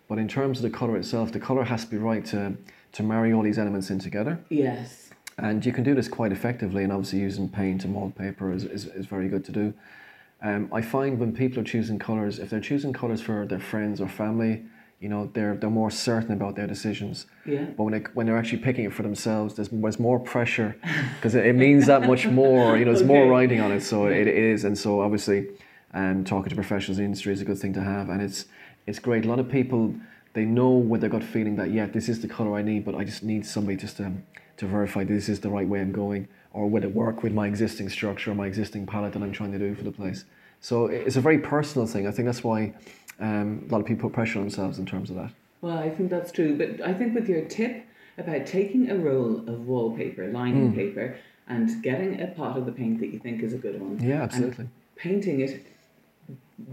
But 0.09 0.19
in 0.19 0.27
terms 0.27 0.59
of 0.59 0.63
the 0.63 0.77
color 0.77 0.97
itself, 0.97 1.33
the 1.33 1.39
color 1.39 1.65
has 1.65 1.85
to 1.85 1.91
be 1.91 1.99
right 1.99 2.25
to 2.27 2.57
to 2.93 3.03
marry 3.03 3.33
all 3.33 3.43
these 3.43 3.59
elements 3.59 3.91
in 3.91 3.99
together. 3.99 4.39
yes 4.49 5.11
And 5.39 5.65
you 5.65 5.73
can 5.73 5.85
do 5.85 5.95
this 5.95 6.09
quite 6.09 6.33
effectively, 6.33 6.83
and 6.83 6.93
obviously 6.93 7.21
using 7.21 7.49
paint 7.49 7.85
and 7.85 7.95
wallpaper 7.95 8.51
is, 8.53 8.65
is, 8.65 8.87
is 8.87 9.07
very 9.07 9.29
good 9.29 9.45
to 9.45 9.53
do. 9.53 9.75
Um, 10.43 10.69
I 10.73 10.83
find 10.83 11.19
when 11.19 11.33
people 11.33 11.61
are 11.61 11.65
choosing 11.65 11.99
colours, 11.99 12.39
if 12.39 12.51
they're 12.51 12.61
choosing 12.61 12.93
colours 12.93 13.21
for 13.21 13.47
their 13.47 13.59
friends 13.59 14.01
or 14.01 14.09
family, 14.09 14.65
you 15.01 15.09
know, 15.09 15.31
they're, 15.35 15.55
they're 15.57 15.71
more 15.71 15.91
certain 15.91 16.33
about 16.33 16.57
their 16.57 16.67
decisions. 16.67 17.27
yeah 17.45 17.65
But 17.77 17.85
when, 17.85 17.95
it, 17.95 18.15
when 18.15 18.27
they're 18.27 18.39
actually 18.39 18.59
picking 18.59 18.85
it 18.85 18.93
for 18.93 19.03
themselves, 19.03 19.55
there's, 19.55 19.69
there's 19.71 19.99
more 19.99 20.19
pressure 20.19 20.77
because 21.17 21.35
it, 21.35 21.45
it 21.47 21.55
means 21.55 21.87
that 21.87 22.07
much 22.07 22.27
more, 22.29 22.77
you 22.79 22.85
know, 22.85 22.93
there's 22.93 23.07
more 23.07 23.23
Okay. 23.25 23.31
writing 23.31 23.61
on 23.61 23.73
it. 23.73 23.81
So 23.83 24.07
it, 24.07 24.27
it 24.27 24.37
is. 24.53 24.65
And 24.65 24.77
so 24.77 25.01
obviously, 25.01 25.49
um, 25.95 26.25
talking 26.25 26.51
to 26.51 26.55
professionals 26.55 26.99
in 26.99 27.05
the 27.05 27.07
industry 27.07 27.33
is 27.33 27.41
a 27.41 27.45
good 27.45 27.59
thing 27.59 27.73
to 27.75 27.83
have. 27.83 28.09
And 28.11 28.21
it's, 28.23 28.47
it's 28.87 28.99
great. 28.99 29.25
A 29.25 29.29
lot 29.29 29.39
of 29.39 29.49
people, 29.51 29.95
they 30.35 30.45
know 30.45 30.71
with 30.71 31.01
their 31.03 31.11
gut 31.11 31.25
feeling 31.25 31.57
that, 31.57 31.71
yeah, 31.71 31.87
this 31.87 32.09
is 32.09 32.21
the 32.21 32.29
colour 32.29 32.55
I 32.57 32.63
need, 32.63 32.85
but 32.85 32.95
I 32.95 33.05
just 33.05 33.23
need 33.23 33.47
somebody 33.47 33.77
just 33.77 33.97
to, 33.99 34.13
to 34.59 34.67
verify 34.67 35.05
this 35.05 35.29
is 35.29 35.41
the 35.41 35.49
right 35.51 35.67
way 35.69 35.81
I'm 35.81 35.93
going 35.93 36.29
or 36.57 36.67
would 36.71 36.83
it 36.85 36.95
work 36.95 37.23
with 37.23 37.35
my 37.35 37.47
existing 37.47 37.91
structure 37.91 38.31
or 38.31 38.35
my 38.35 38.47
existing 38.47 38.87
palette 38.87 39.13
that 39.13 39.23
I'm 39.23 39.31
trying 39.31 39.53
to 39.53 39.59
do 39.59 39.75
for 39.75 39.85
the 39.85 39.93
place. 39.93 40.25
So 40.63 40.87
it's 40.87 41.17
a 41.17 41.21
very 41.21 41.39
personal 41.39 41.87
thing. 41.87 42.07
I 42.07 42.11
think 42.11 42.25
that's 42.25 42.43
why 42.43 42.73
um, 43.21 43.67
a 43.69 43.73
lot 43.73 43.83
of 43.83 43.87
people 43.87 44.09
put 44.09 44.15
pressure 44.15 44.39
on 44.39 44.47
themselves 44.47 44.79
in 44.79 44.87
terms 44.87 45.11
of 45.11 45.17
that. 45.17 45.31
Well, 45.61 45.79
I 45.79 45.91
think 45.91 46.09
that's 46.09 46.33
true. 46.33 46.57
But 46.57 46.81
I 46.81 46.95
think 46.95 47.15
with 47.15 47.29
your 47.29 47.43
tip 47.43 47.85
about 48.17 48.47
taking 48.47 48.91
a 48.91 48.97
roll 48.97 49.41
of 49.47 49.67
wallpaper, 49.67 50.29
lining 50.33 50.73
Mm. 50.73 50.75
paper, 50.75 51.17
and 51.47 51.83
getting 51.83 52.21
a 52.23 52.29
pot 52.29 52.57
of 52.57 52.65
the 52.65 52.73
paint 52.73 53.01
that 53.01 53.09
you 53.09 53.19
think 53.19 53.43
is 53.43 53.53
a 53.53 53.59
good 53.59 53.79
one, 53.81 54.01
Yeah, 54.03 54.23
absolutely. 54.23 54.67
painting 54.97 55.41
it 55.41 55.63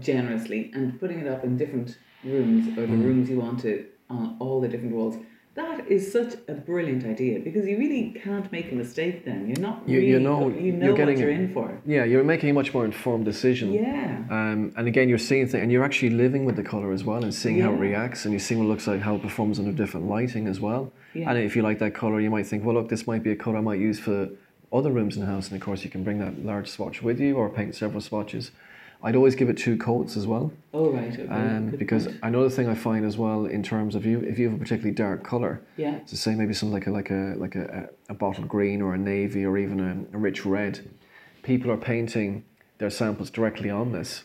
generously 0.00 0.70
and 0.74 0.98
putting 0.98 1.20
it 1.20 1.28
up 1.28 1.44
in 1.44 1.58
different 1.58 1.98
rooms 2.24 2.66
or 2.78 2.86
the 2.86 2.96
Mm. 2.96 3.04
rooms 3.04 3.28
you 3.28 3.38
want 3.38 3.66
it 3.66 3.98
on 4.08 4.36
all 4.40 4.60
the 4.62 4.68
different 4.68 4.94
walls. 4.94 5.16
That 5.54 5.88
is 5.88 6.10
such 6.10 6.34
a 6.48 6.54
brilliant 6.54 7.04
idea 7.04 7.38
because 7.38 7.64
you 7.68 7.78
really 7.78 8.10
can't 8.24 8.50
make 8.50 8.72
a 8.72 8.74
mistake 8.74 9.24
then. 9.24 9.46
You're 9.46 9.60
not 9.60 9.88
You- 9.88 9.98
really, 9.98 10.10
you 10.10 10.18
know- 10.18 10.48
you 10.48 10.60
you're 10.72 10.74
know 10.74 10.96
getting 10.96 11.14
what 11.14 11.20
you're 11.22 11.30
in 11.30 11.52
for. 11.52 11.78
Yeah, 11.86 12.02
you're 12.04 12.24
making 12.24 12.50
a 12.50 12.52
much 12.52 12.74
more 12.74 12.84
informed 12.84 13.24
decision. 13.24 13.72
Yeah. 13.72 14.24
Um, 14.30 14.72
and 14.76 14.88
again, 14.88 15.08
you're 15.08 15.16
seeing 15.18 15.46
things, 15.46 15.62
and 15.62 15.70
you're 15.70 15.84
actually 15.84 16.10
living 16.10 16.44
with 16.44 16.56
the 16.56 16.64
color 16.64 16.90
as 16.92 17.04
well, 17.04 17.22
and 17.22 17.32
seeing 17.32 17.60
how 17.60 17.72
it 17.72 17.78
reacts, 17.78 18.24
and 18.24 18.32
you're 18.32 18.40
seeing 18.40 18.58
what 18.58 18.66
it 18.66 18.70
looks 18.70 18.88
like, 18.88 19.00
how 19.02 19.14
it 19.14 19.22
performs 19.22 19.60
under 19.60 19.70
different 19.70 20.08
lighting 20.08 20.48
as 20.48 20.60
well. 20.60 20.92
Yeah. 21.14 21.30
And 21.30 21.38
if 21.38 21.54
you 21.54 21.62
like 21.62 21.78
that 21.78 21.94
color, 21.94 22.18
you 22.20 22.30
might 22.30 22.46
think, 22.48 22.64
well, 22.64 22.74
look, 22.74 22.88
this 22.88 23.06
might 23.06 23.22
be 23.22 23.30
a 23.30 23.36
color 23.36 23.58
I 23.58 23.60
might 23.60 23.78
use 23.78 24.00
for 24.00 24.30
other 24.72 24.90
rooms 24.90 25.14
in 25.16 25.20
the 25.20 25.28
house, 25.28 25.46
and 25.50 25.56
of 25.56 25.64
course, 25.64 25.84
you 25.84 25.90
can 25.90 26.02
bring 26.02 26.18
that 26.18 26.44
large 26.44 26.66
swatch 26.68 27.00
with 27.00 27.20
you, 27.20 27.36
or 27.36 27.48
paint 27.48 27.76
several 27.76 28.00
swatches. 28.00 28.50
I'd 29.02 29.16
always 29.16 29.34
give 29.34 29.50
it 29.50 29.58
two 29.58 29.76
coats 29.76 30.16
as 30.16 30.26
well, 30.26 30.50
Oh 30.72 30.90
right. 30.90 31.12
Okay. 31.12 31.28
um, 31.28 31.70
because 31.70 32.06
point. 32.06 32.18
another 32.22 32.48
thing 32.48 32.68
I 32.68 32.74
find 32.74 33.04
as 33.04 33.18
well 33.18 33.44
in 33.46 33.62
terms 33.62 33.94
of 33.94 34.06
you, 34.06 34.20
if 34.20 34.38
you 34.38 34.48
have 34.48 34.56
a 34.56 34.58
particularly 34.58 34.94
dark 34.94 35.22
color, 35.24 35.60
yeah. 35.76 35.98
so 36.06 36.16
say 36.16 36.34
maybe 36.34 36.54
something 36.54 36.72
like 36.72 36.86
a 36.86 36.90
like 36.90 37.10
a 37.10 37.34
like 37.36 37.54
a, 37.54 37.90
a 38.08 38.14
bottle 38.14 38.44
green 38.44 38.80
or 38.80 38.94
a 38.94 38.98
navy 38.98 39.44
or 39.44 39.58
even 39.58 39.80
a, 39.80 40.16
a 40.16 40.18
rich 40.18 40.46
red, 40.46 40.88
people 41.42 41.70
are 41.70 41.76
painting 41.76 42.44
their 42.78 42.90
samples 42.90 43.30
directly 43.30 43.68
on 43.70 43.92
this. 43.92 44.24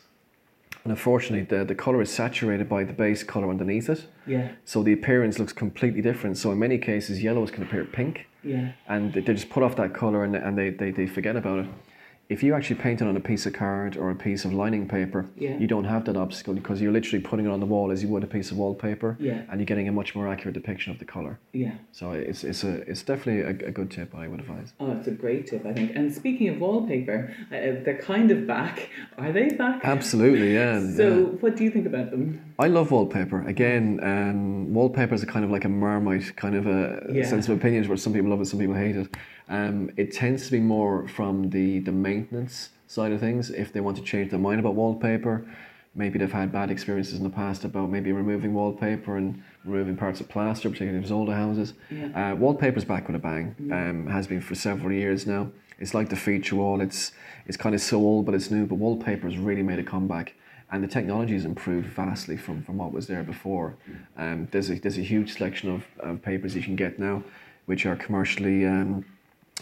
And 0.86 0.92
unfortunately, 0.92 1.44
the, 1.46 1.66
the 1.66 1.76
colour 1.76 2.02
is 2.02 2.10
saturated 2.10 2.70
by 2.70 2.86
the 2.86 2.94
base 2.94 3.22
colour 3.22 3.50
underneath 3.50 3.90
it. 3.90 4.06
Yeah. 4.26 4.54
So 4.64 4.82
the 4.82 4.94
appearance 4.94 5.38
looks 5.38 5.52
completely 5.52 6.02
different. 6.02 6.38
So 6.38 6.52
in 6.54 6.60
many 6.60 6.78
cases, 6.78 7.22
yellows 7.22 7.52
can 7.52 7.64
appear 7.64 7.84
pink 7.84 8.28
Yeah. 8.44 8.72
and 8.88 9.14
they, 9.14 9.20
just 9.22 9.50
put 9.50 9.62
off 9.62 9.76
that 9.76 9.94
colour 9.94 10.24
and, 10.24 10.38
and 10.38 10.58
they, 10.58 10.70
they, 10.70 10.92
they 10.92 11.06
forget 11.06 11.36
about 11.36 11.60
it. 11.60 11.66
If 12.30 12.44
you 12.44 12.54
actually 12.54 12.76
paint 12.76 13.02
it 13.02 13.08
on 13.08 13.18
a 13.18 13.20
piece 13.20 13.48
of 13.48 13.54
card 13.54 13.98
or 13.98 14.12
a 14.12 14.16
piece 14.16 14.46
of 14.46 14.54
lining 14.54 14.88
paper, 14.88 15.26
Yeah. 15.36 15.58
you 15.58 15.66
don't 15.66 15.86
have 15.86 16.06
that 16.06 16.16
obstacle 16.16 16.54
because 16.54 16.80
you're 16.80 16.92
literally 16.92 17.24
putting 17.24 17.48
it 17.48 17.50
on 17.50 17.60
the 17.60 17.66
wall 17.66 17.90
as 17.90 18.04
you 18.04 18.10
would 18.10 18.24
a 18.24 18.28
piece 18.28 18.52
of 18.52 18.58
wallpaper 18.58 19.18
Yeah. 19.20 19.42
and 19.50 19.60
you're 19.60 19.66
getting 19.66 19.88
a 19.88 19.92
much 19.92 20.14
more 20.16 20.28
accurate 20.28 20.54
depiction 20.54 20.92
of 20.92 21.00
the 21.00 21.06
colour. 21.06 21.40
Yeah. 21.54 21.72
So 21.92 22.12
it's 22.12 22.44
it's 22.44 22.64
a 22.64 22.82
it's 22.88 23.02
definitely 23.02 23.42
a, 23.42 23.70
a 23.70 23.72
good 23.72 23.90
tip 23.90 24.14
I 24.14 24.28
would 24.28 24.42
advise. 24.42 24.74
Oh, 24.80 24.92
it's 24.92 25.08
a 25.08 25.12
great 25.12 25.48
tip, 25.48 25.66
I 25.66 25.74
think. 25.74 25.96
And 25.96 26.14
speaking 26.14 26.50
of 26.50 26.60
wallpaper, 26.60 27.34
uh, 27.52 27.82
they're 27.84 27.98
kind 28.00 28.30
of 28.30 28.46
back. 28.46 28.90
Are 29.20 29.32
they 29.32 29.50
back? 29.50 29.82
Absolutely, 29.84 30.54
yeah. 30.54 30.80
So, 30.96 31.08
yeah. 31.10 31.24
what 31.42 31.56
do 31.56 31.64
you 31.64 31.72
think 31.72 31.86
about 31.86 32.10
them? 32.12 32.54
I 32.58 32.68
love 32.68 32.92
wallpaper. 32.92 33.46
Again, 33.48 34.00
um, 34.02 34.74
wallpaper 34.74 35.14
is 35.14 35.24
a 35.24 35.26
kind 35.26 35.44
of 35.44 35.52
like 35.52 35.66
a 35.66 35.70
marmite 35.70 36.36
kind 36.36 36.56
of 36.56 36.68
a 36.68 37.06
Yeah. 37.12 37.26
sense 37.26 37.48
of 37.50 37.58
opinions 37.58 37.88
where 37.88 37.98
some 37.98 38.14
people 38.14 38.30
love 38.30 38.42
it, 38.42 38.46
some 38.46 38.60
people 38.60 38.76
hate 38.76 38.96
it. 38.96 39.16
Um, 39.50 39.92
it 39.98 40.12
tends 40.14 40.46
to 40.46 40.52
be 40.52 40.60
more 40.60 41.08
from 41.08 41.50
the 41.50 41.80
the 41.80 41.92
maintenance 41.92 42.70
side 42.88 43.12
of 43.12 43.20
things. 43.20 43.50
If 43.50 43.74
they 43.74 43.82
want 43.82 43.98
to 43.98 44.04
change 44.04 44.30
their 44.32 44.40
mind 44.40 44.60
about 44.60 44.76
wallpaper, 44.76 45.46
maybe 45.96 46.18
they've 46.20 46.32
had 46.32 46.52
bad 46.52 46.72
experiences 46.72 47.16
in 47.18 47.24
the 47.24 47.30
past 47.30 47.66
about 47.66 47.90
maybe 47.90 48.12
removing 48.12 48.54
wallpaper 48.54 49.18
and 49.18 49.42
removing 49.66 49.98
parts 49.98 50.20
of 50.22 50.30
plaster, 50.30 50.70
particularly 50.70 51.00
if 51.00 51.04
it's 51.04 51.12
older 51.12 51.34
houses. 51.34 51.74
Yeah. 51.92 52.32
Uh, 52.32 52.36
wallpaper's 52.36 52.86
back 52.86 53.08
with 53.08 53.16
a 53.16 53.20
bang. 53.20 53.56
Um, 53.72 54.08
has 54.08 54.28
been 54.28 54.42
for 54.42 54.56
several 54.56 54.92
years 54.94 55.26
now. 55.28 55.52
It's 55.80 55.94
like 55.94 56.10
the 56.10 56.16
feature 56.16 56.56
wall. 56.56 56.82
It's 56.82 57.12
it's 57.48 57.58
kind 57.58 57.74
of 57.74 57.82
so 57.82 57.98
old, 57.98 58.26
but 58.26 58.36
it's 58.36 58.52
new. 58.52 58.66
But 58.66 58.76
wallpaper's 58.76 59.38
really 59.38 59.64
made 59.64 59.80
a 59.80 59.84
comeback, 59.84 60.34
and 60.72 60.84
the 60.84 60.88
technology 60.88 61.34
has 61.34 61.46
improved 61.46 61.88
vastly 61.88 62.38
from, 62.38 62.64
from 62.64 62.78
what 62.78 62.92
was 62.92 63.08
there 63.08 63.24
before. 63.24 63.76
Um, 64.18 64.48
there's 64.52 64.70
a 64.70 64.76
there's 64.76 64.98
a 64.98 65.02
huge 65.02 65.34
selection 65.34 65.72
of, 65.72 65.86
of 66.00 66.22
papers 66.22 66.56
you 66.56 66.62
can 66.62 66.76
get 66.76 67.00
now, 67.00 67.24
which 67.66 67.86
are 67.86 67.96
commercially 67.96 68.66
um, 68.66 69.06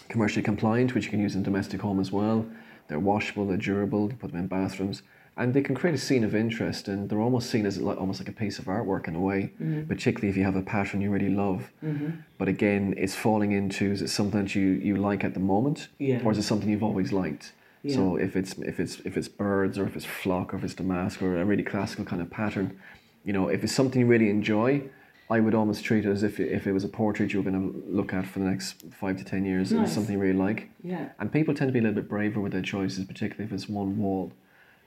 commercially 0.08 0.42
compliant, 0.42 0.94
which 0.94 1.04
you 1.04 1.10
can 1.10 1.20
use 1.20 1.34
in 1.34 1.42
domestic 1.42 1.80
home 1.80 2.00
as 2.00 2.12
well. 2.12 2.44
They're 2.88 2.98
washable, 2.98 3.46
they're 3.46 3.56
durable. 3.56 4.08
You 4.10 4.16
put 4.16 4.32
them 4.32 4.40
in 4.40 4.46
bathrooms, 4.46 5.02
and 5.38 5.54
they 5.54 5.62
can 5.62 5.74
create 5.74 5.94
a 5.94 5.98
scene 5.98 6.24
of 6.24 6.34
interest. 6.34 6.88
And 6.88 7.08
they're 7.08 7.20
almost 7.20 7.48
seen 7.48 7.64
as 7.64 7.78
like, 7.80 7.96
almost 7.98 8.20
like 8.20 8.28
a 8.28 8.32
piece 8.32 8.58
of 8.58 8.64
artwork 8.66 9.08
in 9.08 9.14
a 9.14 9.20
way, 9.20 9.52
mm-hmm. 9.62 9.84
particularly 9.86 10.28
if 10.28 10.36
you 10.36 10.44
have 10.44 10.56
a 10.56 10.62
pattern 10.62 11.00
you 11.00 11.10
really 11.10 11.30
love. 11.30 11.70
Mm-hmm. 11.82 12.10
But 12.36 12.48
again, 12.48 12.94
it's 12.96 13.14
falling 13.14 13.52
into 13.52 13.90
is 13.92 14.02
it 14.02 14.08
something 14.08 14.42
that 14.42 14.54
you, 14.54 14.66
you 14.88 14.96
like 14.96 15.22
at 15.24 15.34
the 15.34 15.40
moment, 15.40 15.88
Yeah. 15.98 16.20
or 16.24 16.32
is 16.32 16.38
it 16.38 16.42
something 16.42 16.68
you've 16.68 16.82
always 16.82 17.12
liked? 17.12 17.52
Yeah. 17.82 17.94
So 17.94 18.16
if 18.16 18.34
it's 18.34 18.54
if 18.58 18.80
it's 18.80 18.98
if 19.04 19.16
it's 19.16 19.28
birds 19.28 19.78
or 19.78 19.86
if 19.86 19.94
it's 19.94 20.04
flock 20.04 20.52
or 20.52 20.56
if 20.56 20.64
it's 20.64 20.74
damask 20.74 21.22
or 21.22 21.40
a 21.40 21.44
really 21.44 21.62
classical 21.62 22.04
kind 22.04 22.20
of 22.20 22.28
pattern, 22.28 22.76
you 23.24 23.32
know, 23.32 23.48
if 23.48 23.62
it's 23.62 23.72
something 23.72 24.00
you 24.00 24.06
really 24.06 24.30
enjoy, 24.30 24.82
I 25.30 25.38
would 25.38 25.54
almost 25.54 25.84
treat 25.84 26.04
it 26.04 26.10
as 26.10 26.24
if 26.24 26.40
if 26.40 26.66
it 26.66 26.72
was 26.72 26.82
a 26.82 26.88
portrait 26.88 27.32
you 27.32 27.40
were 27.40 27.48
going 27.48 27.72
to 27.72 27.82
look 27.88 28.12
at 28.12 28.26
for 28.26 28.40
the 28.40 28.46
next 28.46 28.82
five 28.90 29.16
to 29.18 29.24
ten 29.24 29.44
years. 29.44 29.70
and 29.70 29.80
Nice. 29.80 29.88
It's 29.90 29.94
something 29.94 30.14
you 30.14 30.20
really 30.20 30.36
like. 30.36 30.68
Yeah. 30.82 31.10
And 31.20 31.30
people 31.32 31.54
tend 31.54 31.68
to 31.68 31.72
be 31.72 31.78
a 31.78 31.82
little 31.82 31.94
bit 31.94 32.08
braver 32.08 32.40
with 32.40 32.52
their 32.52 32.62
choices, 32.62 33.04
particularly 33.04 33.44
if 33.44 33.52
it's 33.52 33.68
one 33.68 33.98
wall, 33.98 34.32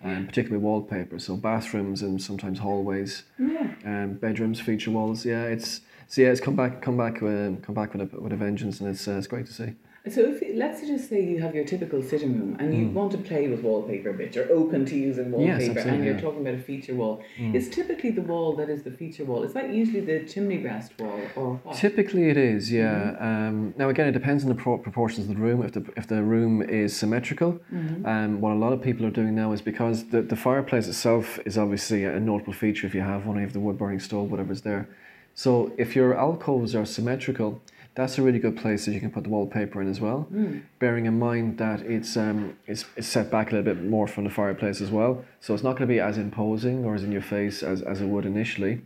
and 0.04 0.28
particularly 0.28 0.64
wallpaper. 0.64 1.20
So 1.20 1.36
bathrooms 1.36 2.02
and 2.02 2.22
sometimes 2.22 2.60
hallways, 2.60 3.24
Yeah. 3.40 3.74
um, 3.86 4.14
bedrooms, 4.14 4.60
feature 4.60 4.92
walls. 4.92 5.26
Yeah, 5.26 5.44
it's 5.44 5.82
so 6.08 6.22
yeah, 6.22 6.30
it's 6.30 6.42
come 6.42 6.56
back, 6.56 6.82
come 6.82 6.98
back, 6.98 7.18
uh, 7.24 7.52
come 7.62 7.76
back 7.76 7.94
with 7.94 8.14
a 8.14 8.20
with 8.22 8.34
a 8.34 8.36
vengeance, 8.36 8.80
and 8.82 8.90
it's 8.90 9.08
uh, 9.08 9.14
it's 9.14 9.28
great 9.28 9.46
to 9.48 9.54
see. 9.54 9.74
So 10.10 10.22
if 10.22 10.42
let's 10.56 10.82
just 10.82 11.10
say 11.10 11.24
you 11.24 11.40
have 11.42 11.54
your 11.54 11.64
typical 11.64 12.02
sitting 12.02 12.34
room 12.40 12.58
and 12.60 12.76
you 12.76 12.88
want 12.90 13.12
to 13.12 13.20
play 13.20 13.48
with 13.48 13.62
wallpaper 13.62 14.10
a 14.10 14.14
bit, 14.14 14.34
you're 14.36 14.52
open 14.52 14.84
to 14.86 14.96
using 14.96 15.26
Hmm. 15.32 15.42
Yes, 15.42 15.68
wallpaper 15.68 15.90
and 15.90 16.04
you're 16.04 16.16
yeah. 16.16 16.22
Talking 16.22 16.42
about 16.42 16.56
a 16.56 16.64
feature 16.64 16.96
wall. 16.96 17.24
It's 17.38 17.68
typically 17.68 18.10
the 18.10 18.24
wall 18.24 18.56
that 18.56 18.68
is 18.68 18.82
the 18.82 18.90
feature 18.90 19.26
wall, 19.26 19.44
is 19.44 19.54
that 19.54 19.72
usually 19.72 20.02
the 20.02 20.26
chimney 20.26 20.58
breast 20.58 20.94
wall 21.00 21.20
or 21.36 21.60
what? 21.64 21.76
Typically, 21.76 22.30
it 22.30 22.38
is, 22.38 22.72
yeah. 22.72 22.96
Mm-hmm. 22.96 23.24
Um, 23.24 23.74
now, 23.78 23.90
again, 23.90 24.08
it 24.08 24.14
depends 24.14 24.42
on 24.44 24.50
the 24.50 24.56
pro- 24.56 24.80
proportions 24.80 25.30
of 25.30 25.36
the 25.36 25.42
room. 25.42 25.62
If 25.62 25.74
the 25.74 25.84
if 25.96 26.08
the 26.08 26.24
room 26.24 26.64
is 26.64 26.96
symmetrical, 26.98 27.60
Mm-hmm. 27.72 28.06
um, 28.06 28.42
what 28.42 28.54
a 28.54 28.60
lot 28.66 28.74
of 28.74 28.82
people 28.82 29.06
are 29.06 29.12
doing 29.12 29.36
now 29.36 29.52
is 29.52 29.62
because 29.62 30.06
the, 30.06 30.22
the 30.24 30.36
fireplace 30.36 30.88
itself 30.88 31.38
is 31.46 31.58
obviously 31.60 32.06
a 32.06 32.20
notable 32.20 32.54
feature. 32.54 32.88
If 32.88 32.96
you 32.96 33.02
have 33.02 33.26
one, 33.28 33.38
of 33.44 33.54
the 33.54 33.60
wood 33.60 33.78
burning 33.78 34.00
stove, 34.00 34.32
whatever's 34.32 34.62
there. 34.62 34.90
So, 35.36 35.72
if 35.78 35.96
your 35.96 36.18
alcoves 36.18 36.74
are 36.76 36.86
symmetrical, 36.86 37.62
that's 37.94 38.18
a 38.18 38.22
really 38.22 38.40
good 38.40 38.56
place 38.56 38.86
that 38.86 38.94
you 38.94 39.02
can 39.02 39.12
put 39.12 39.24
the 39.24 39.30
wallpaper 39.30 39.82
in 39.82 39.90
as 39.90 40.00
well. 40.00 40.26
Mm. 40.34 40.62
Bearing 40.80 41.08
in 41.08 41.20
mind 41.20 41.58
that 41.58 41.82
it's 41.82 42.16
um 42.16 42.58
it's, 42.66 42.86
it's 42.96 43.08
set 43.08 43.30
back 43.30 43.52
a 43.52 43.56
little 43.56 43.74
bit 43.74 43.84
more 43.84 44.08
from 44.08 44.24
the 44.24 44.30
fireplace 44.30 44.80
as 44.80 44.90
well, 44.90 45.26
so 45.42 45.54
it's 45.54 45.62
not 45.64 45.72
going 45.78 45.88
to 45.90 45.94
be 45.94 46.00
as 46.00 46.18
imposing 46.18 46.86
or 46.86 46.96
as 46.96 47.04
in 47.04 47.12
your 47.12 47.22
face 47.22 47.62
as, 47.64 47.82
as 47.82 48.00
it 48.00 48.06
would 48.08 48.26
initially. 48.26 48.82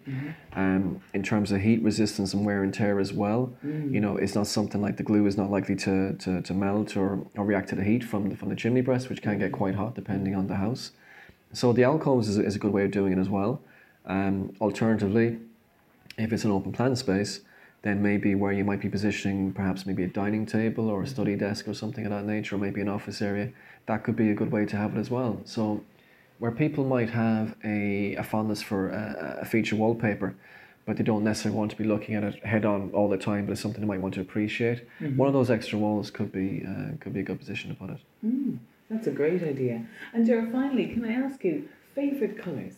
Um, 0.53 1.01
in 1.13 1.21
terms 1.21 1.51
of 1.51 1.61
heat 1.61 1.83
resistance 1.83 2.33
and 2.33 2.45
wear 2.45 2.63
and 2.63 2.73
tear 2.73 2.99
as 2.99 3.13
well, 3.13 3.53
you 3.63 3.99
know, 3.99 4.17
it's 4.17 4.33
not 4.33 4.47
something 4.47 4.81
like 4.81 4.97
the 4.97 5.03
glue 5.03 5.27
is 5.27 5.37
not 5.37 5.51
likely 5.51 5.75
to, 5.75 6.13
to, 6.13 6.41
to 6.41 6.53
melt 6.53 6.97
or, 6.97 7.19
or 7.37 7.45
react 7.45 7.69
to 7.69 7.75
the 7.75 7.83
heat 7.83 8.03
from 8.03 8.29
the, 8.29 8.35
from 8.35 8.49
the 8.49 8.55
chimney 8.55 8.81
breast, 8.81 9.09
which 9.09 9.21
can 9.21 9.37
get 9.37 9.51
quite 9.51 9.75
hot 9.75 9.93
depending 9.95 10.33
on 10.33 10.47
the 10.47 10.55
house. 10.55 10.91
So 11.53 11.73
the 11.73 11.83
alcoves 11.83 12.27
is, 12.27 12.37
a- 12.37 12.43
is 12.45 12.55
a 12.55 12.59
good 12.59 12.71
way 12.73 12.85
of 12.85 12.91
doing 12.91 13.13
it 13.13 13.19
as 13.19 13.29
well. 13.29 13.61
Um, 14.05 14.55
alternatively, 14.61 15.37
if 16.17 16.31
it's 16.33 16.43
an 16.45 16.51
open 16.51 16.71
plan 16.71 16.95
space, 16.95 17.41
then 17.85 18.01
maybe 18.01 18.33
where 18.33 18.51
you 18.51 18.63
might 18.63 18.81
be 18.81 18.89
positioning 18.89 19.53
perhaps 19.53 19.85
maybe 19.85 20.03
a 20.03 20.07
dining 20.07 20.43
table 20.43 20.89
or 20.89 21.03
a 21.03 21.07
study 21.07 21.35
desk 21.35 21.67
or 21.67 21.75
something 21.75 22.03
of 22.03 22.11
that 22.11 22.25
nature, 22.25 22.55
or 22.55 22.57
maybe 22.57 22.81
an 22.81 22.89
office 22.89 23.21
area, 23.21 23.51
that 23.85 24.03
could 24.03 24.15
be 24.15 24.31
a 24.31 24.33
good 24.33 24.51
way 24.51 24.65
to 24.65 24.75
have 24.75 24.97
it 24.97 24.99
as 24.99 25.11
well. 25.11 25.39
So 25.45 25.83
where 26.39 26.49
people 26.49 26.83
might 26.83 27.11
have 27.11 27.55
a, 27.63 28.15
a 28.15 28.23
fondness 28.23 28.63
for 28.63 28.89
a, 28.89 29.37
a 29.41 29.45
feature 29.45 29.75
wallpaper, 29.75 30.33
but 30.87 30.97
they 30.97 31.03
don't 31.03 31.23
necessarily 31.23 31.59
want 31.59 31.69
to 31.71 31.77
be 31.77 31.83
looking 31.83 32.15
at 32.15 32.23
it 32.23 32.43
head 32.43 32.65
on 32.65 32.89
all 32.91 33.07
the 33.07 33.17
time, 33.17 33.45
but 33.45 33.51
it's 33.51 33.61
something 33.61 33.81
they 33.81 33.87
might 33.87 34.01
want 34.01 34.15
to 34.15 34.21
appreciate. 34.21 34.87
One 35.15 35.27
of 35.27 35.35
those 35.35 35.51
extra 35.51 35.77
walls 35.77 36.09
could 36.09 36.31
be 36.31 36.65
uh, 36.67 36.97
could 36.99 37.13
be 37.13 37.19
a 37.19 37.23
good 37.23 37.37
position 37.37 37.69
to 37.69 37.75
put 37.75 37.91
it. 37.91 37.99
Mm, 38.25 38.57
that's 38.89 39.05
a 39.05 39.11
great 39.11 39.43
idea. 39.43 39.85
And 40.11 40.25
Ger, 40.25 40.49
finally, 40.51 40.87
can 40.87 41.05
I 41.05 41.13
ask 41.13 41.43
you 41.43 41.69
favorite 41.93 42.37
colors? 42.39 42.77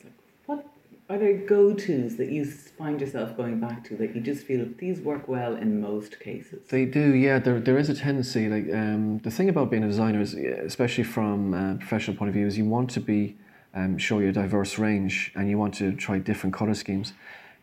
Are 1.09 1.17
there 1.17 1.37
go-tos 1.37 2.17
that 2.17 2.29
you 2.31 2.43
find 2.43 2.99
yourself 2.99 3.37
going 3.37 3.61
back 3.61 3.81
to 3.85 3.95
that 3.95 4.13
you 4.13 4.19
just 4.19 4.45
feel 4.45 4.67
these 4.77 4.99
work 4.99 5.29
well 5.29 5.55
in 5.55 5.79
most 5.79 6.19
cases? 6.19 6.67
They 6.67 6.83
do, 6.83 7.15
yeah. 7.15 7.39
There, 7.39 7.61
there 7.61 7.77
is 7.77 7.87
a 7.87 7.95
tendency. 7.95 8.49
Like 8.49 8.65
um, 8.75 9.19
the 9.19 9.31
thing 9.31 9.47
about 9.47 9.71
being 9.71 9.83
a 9.83 9.87
designer 9.87 10.19
is, 10.19 10.33
especially 10.33 11.05
from 11.05 11.53
a 11.53 11.75
professional 11.77 12.17
point 12.17 12.27
of 12.27 12.35
view, 12.35 12.45
is 12.45 12.57
you 12.57 12.65
want 12.65 12.89
to 12.89 12.99
be 12.99 13.37
um, 13.73 13.97
show 13.97 14.19
your 14.19 14.33
diverse 14.33 14.77
range 14.77 15.31
and 15.33 15.49
you 15.49 15.57
want 15.57 15.75
to 15.75 15.95
try 15.95 16.19
different 16.19 16.53
color 16.53 16.73
schemes. 16.73 17.13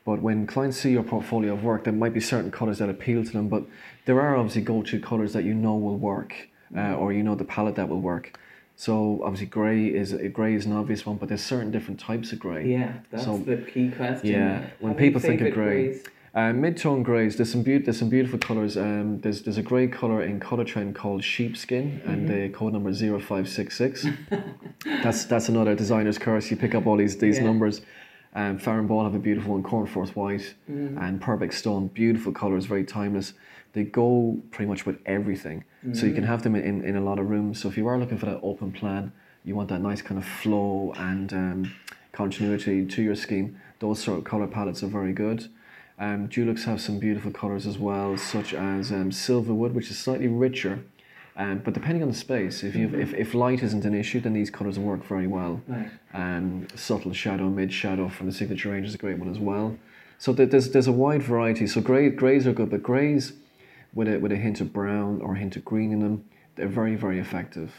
But 0.06 0.22
when 0.22 0.46
clients 0.46 0.78
see 0.78 0.92
your 0.92 1.02
portfolio 1.02 1.52
of 1.52 1.64
work, 1.64 1.84
there 1.84 1.92
might 1.92 2.14
be 2.14 2.20
certain 2.20 2.50
colors 2.50 2.78
that 2.78 2.88
appeal 2.88 3.24
to 3.24 3.30
them. 3.30 3.50
But 3.50 3.64
there 4.06 4.22
are 4.22 4.36
obviously 4.36 4.62
go-to 4.62 4.98
colors 5.00 5.34
that 5.34 5.44
you 5.44 5.52
know 5.52 5.74
will 5.76 5.98
work, 5.98 6.34
uh, 6.74 6.94
or 6.94 7.12
you 7.12 7.22
know 7.22 7.34
the 7.34 7.44
palette 7.44 7.74
that 7.74 7.90
will 7.90 8.00
work. 8.00 8.38
So 8.76 9.20
obviously, 9.22 9.46
grey 9.46 9.86
is 9.86 10.14
grey 10.32 10.54
is 10.54 10.66
an 10.66 10.72
obvious 10.72 11.06
one, 11.06 11.16
but 11.16 11.28
there's 11.28 11.42
certain 11.44 11.70
different 11.70 12.00
types 12.00 12.32
of 12.32 12.38
grey. 12.40 12.66
Yeah, 12.68 12.92
that's 13.10 13.24
So- 13.24 13.38
the 13.38 13.56
key 13.58 13.90
question. 13.90 14.30
Yeah, 14.30 14.62
when 14.80 14.94
people 14.94 15.20
think 15.20 15.40
of 15.40 15.52
grey, 15.54 16.00
uh, 16.34 16.52
mid-tone 16.52 17.04
greys. 17.04 17.36
There's 17.36 17.52
some 17.52 17.62
beaut- 17.62 17.84
There's 17.84 17.98
some 17.98 18.08
beautiful 18.08 18.40
colors. 18.40 18.76
Um, 18.76 19.20
there's 19.20 19.42
there's 19.42 19.58
a 19.58 19.62
grey 19.62 19.86
color 19.86 20.22
in 20.24 20.40
Colortrend 20.40 20.94
called 20.96 21.22
sheepskin, 21.22 22.00
and 22.04 22.28
the 22.28 22.48
code 22.48 22.72
number 22.72 22.90
is 22.90 23.00
0566. 23.00 24.06
that's 25.04 25.24
that's 25.26 25.48
another 25.48 25.76
designer's 25.76 26.18
curse. 26.18 26.50
You 26.50 26.56
pick 26.56 26.74
up 26.74 26.86
all 26.86 26.96
these 26.96 27.16
these 27.18 27.38
Yeah. 27.38 27.44
numbers. 27.44 27.80
Um, 28.34 28.58
Farrow 28.58 28.82
& 28.82 28.86
Ball 28.86 29.04
have 29.04 29.14
a 29.14 29.18
beautiful 29.18 29.52
one, 29.52 29.62
Cornforth 29.62 30.16
White, 30.16 30.54
and 30.98 31.20
Purbeck 31.20 31.52
Stone. 31.52 31.88
Beautiful 31.88 32.32
colors, 32.32 32.66
very 32.66 32.84
timeless. 32.84 33.34
They 33.74 33.84
go 33.84 34.38
pretty 34.50 34.68
much 34.68 34.86
with 34.86 34.98
everything, 35.06 35.64
so 35.92 36.06
you 36.06 36.14
can 36.14 36.24
have 36.24 36.42
them 36.42 36.54
in, 36.56 36.84
in 36.84 36.96
a 36.96 37.00
lot 37.00 37.18
of 37.18 37.28
rooms. 37.28 37.60
So 37.60 37.68
if 37.68 37.76
you 37.76 37.86
are 37.88 37.98
looking 37.98 38.18
for 38.18 38.26
that 38.26 38.40
open 38.42 38.72
plan, 38.72 39.12
you 39.44 39.54
want 39.54 39.68
that 39.68 39.80
nice 39.80 40.00
kind 40.02 40.18
of 40.18 40.26
flow 40.26 40.92
and 40.96 41.32
um, 41.32 41.74
continuity 42.12 42.86
to 42.86 43.02
your 43.02 43.14
scheme. 43.14 43.60
Those 43.80 44.02
sort 44.02 44.18
of 44.18 44.24
color 44.24 44.46
palettes 44.46 44.82
are 44.82 44.88
very 44.88 45.12
good. 45.12 45.48
Um, 45.98 46.28
Dulux 46.28 46.64
have 46.64 46.80
some 46.80 46.98
beautiful 46.98 47.30
colors 47.30 47.66
as 47.66 47.78
well, 47.78 48.16
such 48.16 48.52
as 48.54 48.90
um, 48.90 49.10
Silverwood, 49.10 49.74
which 49.74 49.90
is 49.90 49.98
slightly 49.98 50.28
richer. 50.28 50.84
Um, 51.36 51.58
but 51.64 51.74
depending 51.74 52.02
on 52.02 52.08
the 52.08 52.14
space, 52.14 52.62
if 52.62 52.76
you 52.76 52.94
if, 52.94 53.12
if 53.12 53.34
light 53.34 53.62
isn't 53.62 53.84
an 53.84 53.94
issue, 53.94 54.20
then 54.20 54.34
these 54.34 54.50
colors 54.50 54.78
work 54.78 55.04
very 55.04 55.26
well. 55.26 55.60
Right. 55.66 55.90
Um, 56.12 56.68
subtle 56.76 57.12
shadow, 57.12 57.48
mid 57.48 57.72
shadow 57.72 58.08
from 58.08 58.26
the 58.26 58.32
signature 58.32 58.70
range 58.70 58.86
is 58.86 58.94
a 58.94 58.98
great 58.98 59.18
one 59.18 59.28
as 59.28 59.38
well. 59.38 59.76
So 60.18 60.32
there's 60.32 60.70
there's 60.70 60.86
a 60.86 60.92
wide 60.92 61.22
variety. 61.22 61.66
So 61.66 61.80
grey 61.80 62.08
grays 62.10 62.46
are 62.46 62.52
good, 62.52 62.70
but 62.70 62.82
grays 62.82 63.32
with 63.94 64.08
a 64.08 64.18
with 64.18 64.30
a 64.32 64.36
hint 64.36 64.60
of 64.60 64.72
brown 64.72 65.20
or 65.22 65.34
a 65.34 65.38
hint 65.38 65.56
of 65.56 65.64
green 65.64 65.92
in 65.92 66.00
them, 66.00 66.24
they're 66.54 66.68
very 66.68 66.94
very 66.94 67.18
effective. 67.18 67.72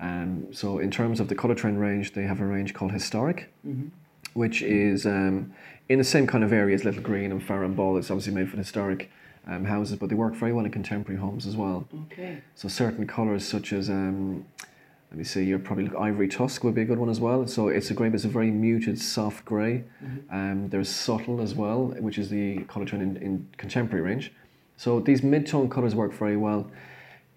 Um, 0.00 0.52
so 0.52 0.78
in 0.78 0.90
terms 0.90 1.20
of 1.20 1.28
the 1.28 1.36
color 1.36 1.54
trend 1.54 1.80
range, 1.80 2.14
they 2.14 2.24
have 2.24 2.40
a 2.40 2.46
range 2.46 2.74
called 2.74 2.90
Historic, 2.92 3.52
which 4.34 4.60
is 4.60 5.06
um, 5.06 5.52
in 5.88 5.98
the 5.98 6.04
same 6.04 6.26
kind 6.26 6.42
of 6.42 6.52
area 6.52 6.74
as 6.74 6.84
Little 6.84 7.02
Green 7.02 7.30
and 7.30 7.42
Farrow 7.42 7.68
& 7.68 7.70
Ball. 7.78 7.96
It's 7.96 8.10
obviously 8.10 8.34
made 8.34 8.50
for 8.50 8.56
historic 8.56 9.10
um, 9.48 9.64
houses, 9.64 9.98
but 9.98 10.08
they 10.08 10.14
work 10.14 10.34
very 10.34 10.52
well 10.52 10.64
in 10.64 10.70
contemporary 10.70 11.20
homes 11.20 11.46
as 11.46 11.56
well. 11.56 11.88
Okay. 12.12 12.42
So 12.54 12.68
certain 12.68 13.06
colours 13.06 13.46
such 13.46 13.72
as 13.72 13.88
um, 13.88 14.44
let 15.10 15.16
me 15.16 15.24
see, 15.24 15.42
you're 15.42 15.58
probably 15.58 15.84
looking 15.84 15.98
ivory 15.98 16.28
tusk 16.28 16.62
would 16.64 16.74
be 16.74 16.82
a 16.82 16.84
good 16.84 16.98
one 16.98 17.08
as 17.08 17.18
well. 17.18 17.46
So 17.46 17.68
it's 17.68 17.90
a 17.90 17.94
grey, 17.94 18.10
but 18.10 18.16
it's 18.16 18.24
a 18.24 18.28
very 18.28 18.50
muted, 18.50 19.00
soft 19.00 19.44
gray 19.44 19.84
Um, 20.30 20.68
there's 20.68 20.90
subtle 20.90 21.40
as 21.40 21.54
well, 21.54 21.86
which 21.98 22.18
is 22.18 22.28
the 22.28 22.58
colour 22.64 22.84
trend 22.84 23.02
in, 23.02 23.22
in 23.22 23.48
contemporary 23.56 24.02
range. 24.02 24.32
So 24.76 25.00
these 25.00 25.22
mid-tone 25.22 25.70
colours 25.70 25.94
work 25.94 26.12
very 26.12 26.36
well. 26.36 26.70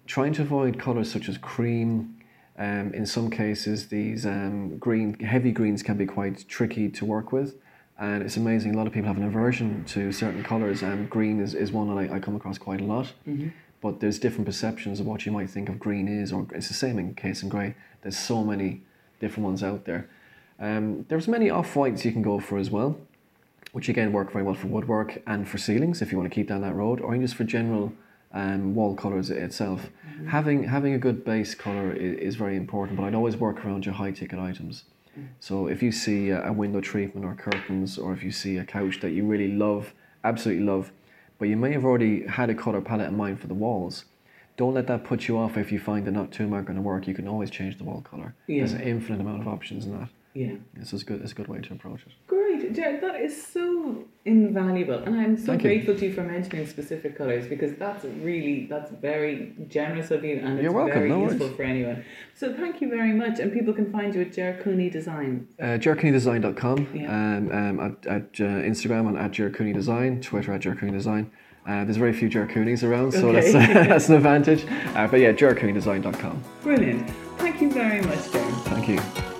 Trying 0.06 0.34
to 0.34 0.42
avoid 0.42 0.78
colours 0.78 1.10
such 1.10 1.28
as 1.28 1.38
cream. 1.38 2.18
Um, 2.58 2.92
in 2.92 3.06
some 3.06 3.30
cases, 3.30 3.88
these 3.88 4.26
um, 4.26 4.76
green, 4.76 5.18
heavy 5.20 5.50
greens 5.50 5.82
can 5.82 5.96
be 5.96 6.04
quite 6.04 6.46
tricky 6.48 6.90
to 6.90 7.04
work 7.06 7.32
with. 7.32 7.56
And 7.98 8.22
it's 8.22 8.36
amazing, 8.36 8.74
a 8.74 8.76
lot 8.76 8.86
of 8.86 8.92
people 8.92 9.06
have 9.08 9.16
an 9.18 9.24
aversion 9.24 9.84
to 9.86 10.10
certain 10.12 10.42
colours, 10.42 10.82
and 10.82 11.08
green 11.08 11.40
is, 11.40 11.54
is 11.54 11.70
one 11.70 11.88
that 11.88 12.10
I, 12.12 12.16
I 12.16 12.20
come 12.20 12.34
across 12.34 12.58
quite 12.58 12.80
a 12.80 12.84
lot. 12.84 13.12
But 13.80 14.00
there's 14.00 14.18
different 14.18 14.46
perceptions 14.46 15.00
of 15.00 15.06
what 15.06 15.26
you 15.26 15.32
might 15.32 15.50
think 15.50 15.68
of 15.68 15.78
green 15.78 16.08
is, 16.08 16.32
or 16.32 16.46
it's 16.52 16.68
the 16.68 16.74
same 16.74 16.98
in 16.98 17.14
case 17.14 17.42
in 17.42 17.48
grey. 17.48 17.74
There's 18.02 18.18
so 18.18 18.42
many 18.44 18.82
different 19.20 19.44
ones 19.44 19.62
out 19.62 19.84
there. 19.84 20.08
Um, 20.58 21.04
there's 21.08 21.28
many 21.28 21.50
off 21.50 21.74
whites 21.76 22.04
you 22.04 22.12
can 22.12 22.22
go 22.22 22.38
for 22.40 22.58
as 22.58 22.70
well, 22.70 22.98
which 23.72 23.88
again 23.88 24.12
work 24.12 24.32
very 24.32 24.44
well 24.44 24.54
for 24.54 24.68
woodwork 24.68 25.20
and 25.26 25.48
for 25.48 25.58
ceilings 25.58 26.00
if 26.02 26.12
you 26.12 26.18
want 26.18 26.30
to 26.30 26.34
keep 26.34 26.48
down 26.48 26.60
that 26.62 26.74
road, 26.74 27.00
or 27.00 27.16
just 27.16 27.34
for 27.34 27.44
general 27.44 27.92
um, 28.32 28.74
wall 28.74 28.94
colours 28.94 29.30
itself. 29.30 29.90
Having 30.28 30.64
having 30.64 30.94
a 30.94 30.98
good 30.98 31.24
base 31.24 31.54
colour 31.54 31.92
is, 31.92 32.18
is 32.18 32.36
very 32.36 32.56
important, 32.56 32.96
but 32.96 33.04
I'd 33.04 33.14
always 33.14 33.36
work 33.36 33.64
around 33.64 33.84
your 33.84 33.94
high 33.94 34.12
ticket 34.12 34.38
items. 34.38 34.84
So 35.40 35.66
if 35.66 35.82
you 35.82 35.92
see 35.92 36.30
a, 36.30 36.48
a 36.48 36.52
window 36.52 36.80
treatment 36.80 37.26
or 37.26 37.34
curtains, 37.34 37.98
or 37.98 38.12
if 38.12 38.22
you 38.22 38.30
see 38.30 38.56
a 38.56 38.64
couch 38.64 39.00
that 39.00 39.10
you 39.10 39.24
really 39.24 39.48
love, 39.48 39.94
absolutely 40.24 40.64
love, 40.64 40.92
but 41.38 41.48
you 41.48 41.56
may 41.56 41.72
have 41.72 41.84
already 41.84 42.26
had 42.26 42.50
a 42.50 42.54
colour 42.54 42.80
palette 42.80 43.08
in 43.08 43.16
mind 43.16 43.40
for 43.40 43.46
the 43.46 43.54
walls. 43.54 44.04
Don't 44.56 44.74
let 44.74 44.86
that 44.86 45.04
put 45.04 45.28
you 45.28 45.38
off 45.38 45.56
if 45.56 45.72
you 45.72 45.78
find 45.78 46.04
they're 46.04 46.12
not 46.12 46.30
too 46.30 46.46
much 46.46 46.66
going 46.66 46.76
to 46.76 46.82
work. 46.82 47.06
You 47.08 47.14
can 47.14 47.26
always 47.26 47.50
change 47.50 47.78
the 47.78 47.84
wall 47.84 48.02
colour. 48.02 48.34
There's 48.46 48.72
an 48.74 48.82
infinite 48.82 49.20
amount 49.20 49.40
of 49.40 49.48
options 49.48 49.86
in 49.86 49.98
that. 49.98 50.08
Yeah. 50.34 50.54
This 50.74 50.92
is 50.92 51.02
good. 51.04 51.20
It's 51.22 51.32
a 51.32 51.34
good 51.34 51.48
way 51.48 51.60
to 51.60 51.72
approach 51.72 52.02
it. 52.02 52.12
Great, 52.26 52.41
Jared, 52.74 53.00
that 53.02 53.20
is 53.20 53.46
so 53.46 54.04
invaluable, 54.24 54.94
and 55.04 55.16
I'm 55.20 55.36
so 55.36 55.46
Thank 55.46 55.62
you. 55.64 55.70
grateful 55.70 55.96
to 55.96 56.06
you 56.06 56.12
for 56.12 56.22
mentioning 56.22 56.66
specific 56.66 57.16
colours 57.18 57.46
because 57.48 57.74
that's 57.76 58.04
really 58.04 58.66
that's 58.66 58.90
very 58.92 59.52
generous 59.68 60.10
of 60.10 60.24
you, 60.24 60.36
and 60.38 60.58
it's 60.58 60.62
You're 60.62 60.72
welcome, 60.72 60.94
very 60.94 61.08
no 61.08 61.22
useful 61.24 61.46
worries. 61.46 61.56
for 61.56 61.62
anyone. 61.64 62.04
So 62.34 62.54
thank 62.54 62.80
you 62.80 62.88
very 62.88 63.12
much, 63.12 63.40
and 63.40 63.52
people 63.52 63.72
can 63.74 63.90
find 63.92 64.14
you 64.14 64.20
at 64.22 64.32
Ger 64.32 64.60
Cooney 64.62 64.90
Design. 64.90 65.48
Uh, 65.60 65.78
gercooneydesign.com, 65.78 66.88
Yeah. 66.94 67.10
um, 67.36 67.50
um, 67.50 67.80
at, 67.80 68.06
at 68.06 68.22
uh, 68.40 68.62
Instagram 68.70 69.08
and 69.08 69.18
at 69.18 69.32
Ger 69.32 69.50
Cooney 69.50 69.72
Design, 69.72 70.20
Twitter 70.20 70.52
at 70.52 70.60
Ger 70.60 70.74
Cooney 70.76 70.92
Design. 70.92 71.30
Uh, 71.66 71.84
there's 71.84 71.96
very 71.96 72.12
few 72.12 72.28
Ger 72.28 72.46
Cooneys 72.46 72.82
around, 72.82 73.12
so 73.12 73.28
Okay. 73.28 73.52
that's, 73.52 73.72
that's 73.88 74.08
an 74.08 74.14
advantage. 74.16 74.64
Uh, 74.96 75.06
but 75.08 75.20
yeah, 75.20 75.32
gercooneydesign.com. 75.32 76.42
Brilliant. 76.62 77.08
Thank 77.38 77.60
you 77.62 77.70
very 77.72 78.02
much, 78.02 78.30
Jared. 78.30 78.54
Thank 78.66 78.88
you. 78.88 79.31